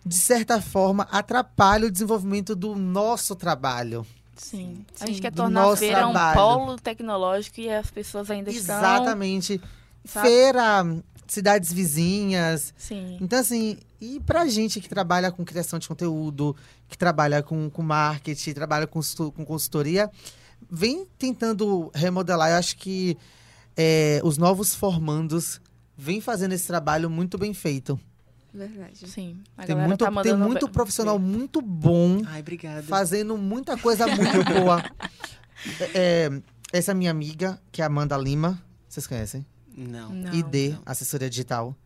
de 0.04 0.14
certa 0.14 0.60
forma, 0.60 1.08
atrapalha 1.10 1.86
o 1.86 1.90
desenvolvimento 1.90 2.54
do 2.54 2.76
nosso 2.76 3.34
trabalho. 3.34 4.06
Sim. 4.36 4.84
A 4.96 4.98
Sim. 4.98 5.06
gente 5.06 5.22
quer 5.22 5.32
tornar 5.32 5.72
a 5.72 5.74
feira 5.74 6.06
um 6.06 6.12
trabalho. 6.12 6.38
polo 6.38 6.76
tecnológico 6.76 7.58
e 7.62 7.70
as 7.70 7.90
pessoas 7.90 8.30
ainda 8.30 8.50
estão... 8.50 8.76
Exatamente. 8.76 9.58
Feira, 10.04 10.84
cidades 11.26 11.72
vizinhas. 11.72 12.74
Sim. 12.76 13.16
Então, 13.18 13.38
assim, 13.38 13.78
e 13.98 14.20
pra 14.20 14.46
gente 14.46 14.78
que 14.78 14.88
trabalha 14.90 15.32
com 15.32 15.42
criação 15.42 15.78
de 15.78 15.88
conteúdo, 15.88 16.54
que 16.90 16.98
trabalha 16.98 17.42
com, 17.42 17.70
com 17.70 17.80
marketing, 17.80 18.52
trabalha 18.52 18.86
com, 18.86 19.00
com 19.34 19.46
consultoria, 19.46 20.10
vem 20.70 21.06
tentando 21.16 21.90
remodelar. 21.94 22.50
Eu 22.50 22.56
acho 22.56 22.76
que 22.76 23.16
é, 23.74 24.20
os 24.22 24.36
novos 24.36 24.74
formandos 24.74 25.58
vêm 26.00 26.20
fazendo 26.20 26.52
esse 26.52 26.66
trabalho 26.66 27.10
muito 27.10 27.36
bem 27.36 27.52
feito. 27.52 28.00
Verdade. 28.52 29.06
Sim. 29.06 29.40
A 29.56 29.64
Tem 29.66 29.76
muito, 29.76 30.04
tá 30.04 30.22
tem 30.22 30.36
muito 30.36 30.66
ver. 30.66 30.72
profissional 30.72 31.16
muito 31.18 31.62
bom 31.62 32.20
Ai, 32.26 32.40
obrigada. 32.40 32.82
fazendo 32.82 33.36
muita 33.36 33.76
coisa 33.76 34.06
muito 34.06 34.44
boa. 34.44 34.82
É, 35.78 35.90
é, 35.94 36.30
essa 36.72 36.94
minha 36.94 37.10
amiga, 37.10 37.60
que 37.70 37.82
é 37.82 37.84
a 37.84 37.86
Amanda 37.86 38.16
Lima, 38.16 38.58
vocês 38.88 39.06
conhecem? 39.06 39.44
Não. 39.76 40.08
Não. 40.08 40.32
ID, 40.32 40.72
não. 40.72 40.80
assessoria 40.86 41.28
digital. 41.28 41.76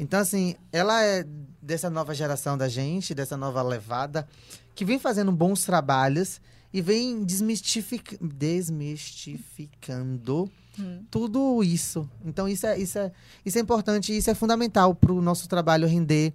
Então, 0.00 0.18
assim, 0.18 0.56
ela 0.72 1.00
é 1.04 1.24
dessa 1.62 1.88
nova 1.88 2.12
geração 2.12 2.58
da 2.58 2.68
gente, 2.68 3.14
dessa 3.14 3.36
nova 3.36 3.62
levada, 3.62 4.26
que 4.74 4.84
vem 4.84 4.98
fazendo 4.98 5.30
bons 5.30 5.64
trabalhos 5.64 6.40
e 6.72 6.82
vem 6.82 7.24
desmistific... 7.24 8.18
desmistificando 8.20 10.50
Hum. 10.78 11.04
tudo 11.10 11.62
isso. 11.62 12.08
Então, 12.24 12.48
isso 12.48 12.66
é, 12.66 12.78
isso 12.78 12.98
é, 12.98 13.12
isso 13.44 13.58
é 13.58 13.60
importante 13.60 14.12
e 14.12 14.16
isso 14.18 14.30
é 14.30 14.34
fundamental 14.34 14.94
para 14.94 15.12
o 15.12 15.20
nosso 15.22 15.48
trabalho 15.48 15.86
render, 15.86 16.32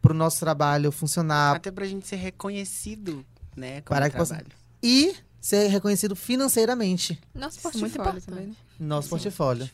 para 0.00 0.12
o 0.12 0.14
nosso 0.14 0.40
trabalho 0.40 0.90
funcionar 0.90 1.56
Até 1.56 1.70
pra 1.70 1.84
gente 1.86 2.06
ser 2.06 2.16
reconhecido, 2.16 3.24
né? 3.56 3.80
Como 3.82 3.96
Para 3.98 4.08
que 4.10 4.16
possa- 4.16 4.34
trabalho. 4.36 4.54
e 4.82 5.14
ser 5.40 5.66
reconhecido 5.68 6.14
financeiramente 6.16 7.20
Nosso 7.34 7.58
Isso 7.58 7.68
é 7.68 7.70
muito 7.72 7.80
portfólio 7.96 8.18
importante. 8.18 8.26
também. 8.26 8.46
né? 8.48 8.54
no 8.78 8.86
nosso 8.88 9.08
portfólio. 9.08 9.70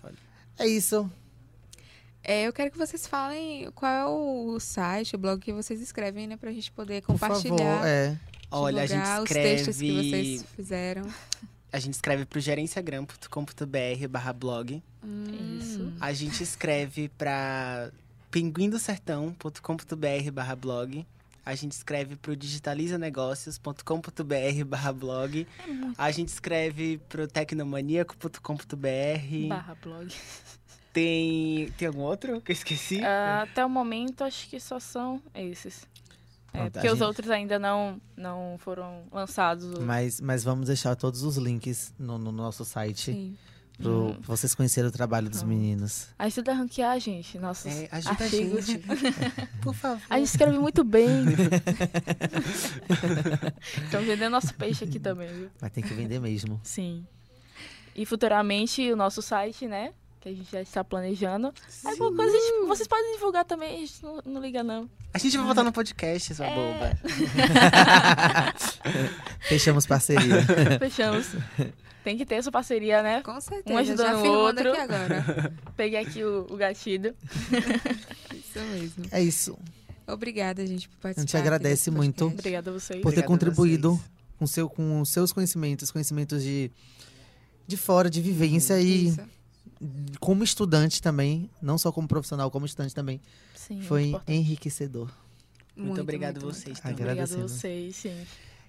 É 0.59 0.67
isso. 0.67 1.11
É, 2.25 2.47
eu 2.47 2.53
quero 2.53 2.71
que 2.71 2.77
vocês 2.77 3.07
falem 3.07 3.71
qual 3.75 3.91
é 3.93 4.07
o 4.07 4.59
site, 4.61 5.15
o 5.15 5.19
blog 5.19 5.41
que 5.41 5.53
vocês 5.53 5.81
escrevem, 5.81 6.27
né? 6.27 6.37
Pra 6.37 6.53
gente 6.53 6.71
poder 6.73 7.01
Por 7.03 7.13
compartilhar. 7.13 7.57
favor, 7.57 7.87
é. 7.87 8.19
Olha, 8.51 8.83
a 8.83 8.87
gente 8.87 8.97
divulgar 8.99 9.23
os 9.23 9.31
escreve. 9.31 9.49
textos 9.57 9.77
que 9.79 9.93
vocês 10.11 10.45
fizeram. 10.57 11.03
A 11.73 11.79
gente 11.79 11.95
escreve 11.95 12.25
pro 12.25 12.41
gerenciagram.com.br 12.41 14.09
barra 14.09 14.33
blog. 14.33 14.83
Hum, 15.05 15.59
Isso. 15.61 15.93
A 16.01 16.13
gente 16.13 16.43
escreve 16.43 17.09
pra 17.11 17.91
pinguindosertão.com.br 18.31 20.31
barra 20.33 20.57
blog. 20.57 21.07
A 21.45 21.55
gente 21.55 21.73
escreve 21.73 22.17
pro 22.17 22.35
digitalizanegócios.com.br 22.37 24.65
barra 24.67 24.93
blog. 24.93 25.47
A 25.97 26.11
gente 26.11 26.29
escreve 26.29 27.01
pro 27.09 27.27
tecnomaníaco.com.br. 27.27 29.49
Barra 29.49 29.75
blog. 29.83 30.15
Tem. 30.93 31.73
Tem 31.77 31.89
algum 31.89 32.03
outro 32.03 32.41
que 32.41 32.53
eu 32.53 32.55
esqueci? 32.55 33.03
Ah, 33.05 33.43
até 33.43 33.65
o 33.65 33.71
momento, 33.71 34.23
acho 34.25 34.49
que 34.49 34.59
só 34.61 34.79
são 34.81 35.23
esses. 35.35 35.87
É, 36.59 36.67
a 36.67 36.71
porque 36.71 36.87
os 36.89 36.95
gente- 36.99 37.03
outros 37.07 37.31
ainda 37.31 37.59
não, 37.59 38.01
não 38.17 38.57
foram 38.59 39.03
lançados. 39.13 39.79
Mas, 39.81 40.21
mas 40.21 40.43
vamos 40.45 40.67
deixar 40.67 40.95
todos 40.97 41.23
os 41.23 41.37
links 41.37 41.93
no, 41.99 42.19
no 42.19 42.33
nosso 42.33 42.65
site 42.65 43.13
Sim. 43.13 43.37
pro, 43.79 44.15
pra 44.15 44.37
vocês 44.37 44.55
conhecerem 44.55 44.89
o 44.89 44.93
trabalho 44.93 45.29
dos 45.31 45.43
Hum. 45.43 45.47
meninos. 45.47 46.09
Ajuda 46.19 46.53
a 46.53 46.55
ranquear, 46.55 46.99
gente. 47.01 47.39
Nossos 47.39 47.67
É, 47.73 47.89
ajuda 47.93 48.25
artigos. 48.25 48.59
a 48.59 48.61
gente. 48.73 48.85
Por 49.63 49.75
favor. 49.75 50.03
A 50.11 50.19
gente 50.19 50.29
escreve 50.29 50.59
muito 50.59 50.83
bem. 50.85 51.25
Estão 53.85 54.03
vendendo 54.03 54.31
nosso 54.33 54.55
peixe 54.55 54.85
aqui 54.85 54.99
também, 54.99 55.29
viu? 55.29 55.51
Mas 55.61 55.73
tem 55.73 55.83
que 55.83 55.95
vender 55.95 56.21
mesmo. 56.21 56.61
Sim. 56.63 57.07
E 57.95 58.05
futuramente 58.07 58.93
o 58.93 58.97
nosso 58.97 59.21
site, 59.23 59.67
né? 59.67 59.93
Que 60.21 60.29
a 60.29 60.33
gente 60.35 60.51
já 60.51 60.61
está 60.61 60.85
planejando. 60.85 61.53
Aí 61.85 61.97
qualquer 61.97 62.17
coisa, 62.17 62.37
a 62.37 62.41
gente- 62.41 62.67
vocês 62.67 62.89
podem 62.89 63.13
divulgar 63.15 63.45
também, 63.45 63.77
a 63.77 63.79
gente 63.79 64.03
não, 64.03 64.21
não 64.25 64.41
liga 64.41 64.63
não. 64.63 64.89
A 65.15 65.19
gente 65.19 65.37
vai 65.37 65.47
botar 65.47 65.65
no 65.65 65.73
podcast, 65.73 66.35
sua 66.35 66.47
É. 66.47 66.55
boba. 66.55 66.99
Fechamos 69.49 69.87
parceria. 69.87 70.43
Fechamos. 70.79 71.27
Tem 72.05 72.17
que 72.17 72.25
ter 72.25 72.37
essa 72.37 72.51
parceria, 72.51 73.03
né? 73.03 73.23
Com 73.23 73.39
certeza. 73.41 73.75
Um 73.75 73.79
ajudando 73.79 74.07
já 74.07 74.17
o 74.23 74.33
outro. 74.33 74.71
aqui 74.73 74.81
agora. 74.81 75.53
Peguei 75.77 76.01
aqui 76.01 76.25
o, 76.25 76.47
o 76.51 76.57
gatilho. 76.57 77.15
Isso 78.35 78.59
mesmo. 78.73 79.05
é 79.11 79.23
isso. 79.23 79.59
Obrigada, 80.07 80.67
gente, 80.67 80.89
por 80.89 80.97
participar. 80.99 81.21
A 81.21 81.27
gente 81.27 81.37
agradece 81.37 81.91
muito. 81.91 82.27
Obrigada 82.27 82.71
a 82.71 82.73
vocês. 82.73 83.01
Por 83.03 83.13
ter 83.13 83.21
Obrigado 83.21 83.25
a 83.25 83.29
contribuído 83.29 84.01
com, 84.39 84.47
seu, 84.47 84.69
com 84.69 85.01
os 85.03 85.11
seus 85.11 85.33
conhecimentos, 85.33 85.91
conhecimentos 85.91 86.43
de, 86.43 86.71
de 87.67 87.77
fora, 87.77 88.09
de 88.09 88.23
vivência 88.23 88.81
e 88.81 89.09
Isso. 89.09 89.21
Como 90.21 90.43
estudante 90.45 91.01
também, 91.01 91.51
não 91.63 91.79
só 91.79 91.91
como 91.93 92.07
profissional, 92.09 92.51
como 92.51 92.67
estudante 92.67 92.95
também. 92.95 93.21
Sim, 93.55 93.75
muito 93.75 93.87
Foi 93.89 94.15
enriquecedor. 94.27 95.11
Muito, 95.77 96.01
obrigado 96.01 96.39
a 96.39 96.41
muito, 96.41 96.55
vocês 96.55 96.67
muito. 96.67 96.83
também. 96.83 96.95
Obrigada 96.95 97.21
a 97.21 97.25
agradecendo. 97.25 97.49
vocês, 97.49 97.97
sim. 97.97 98.27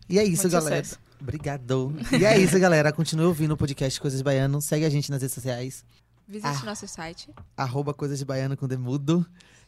E 0.08 0.18
é 0.20 0.24
isso, 0.24 0.44
Muito 0.44 0.54
galera. 0.54 0.84
sucesso. 0.84 1.00
Obrigado. 1.22 1.94
E 2.20 2.26
é 2.26 2.38
isso, 2.40 2.60
galera. 2.60 2.92
Continue 2.92 3.26
ouvindo 3.26 3.54
o 3.54 3.58
podcast 3.58 4.00
Coisas 4.00 4.20
de 4.20 4.24
Baiano. 4.24 4.62
Segue 4.62 4.86
a 4.86 4.90
gente 4.90 5.10
nas 5.12 5.22
redes 5.22 5.34
sociais. 5.36 5.84
Visite 6.28 6.60
Ah. 6.62 6.66
nosso 6.66 6.88
site. 6.88 7.30
arroba 7.58 7.94
Coisas 7.94 8.18
de 8.20 8.26
Baiano 8.26 8.56
com 8.58 8.68
Demudo. 8.68 9.26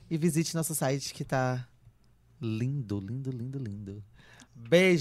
E 0.10 0.18
visite 0.18 0.54
nosso 0.56 0.74
site 0.76 1.14
que 1.14 1.24
tá 1.24 1.68
lindo, 2.42 3.00
lindo, 3.00 3.32
lindo, 3.32 3.58
lindo. 3.60 4.04
Beijo! 4.56 5.00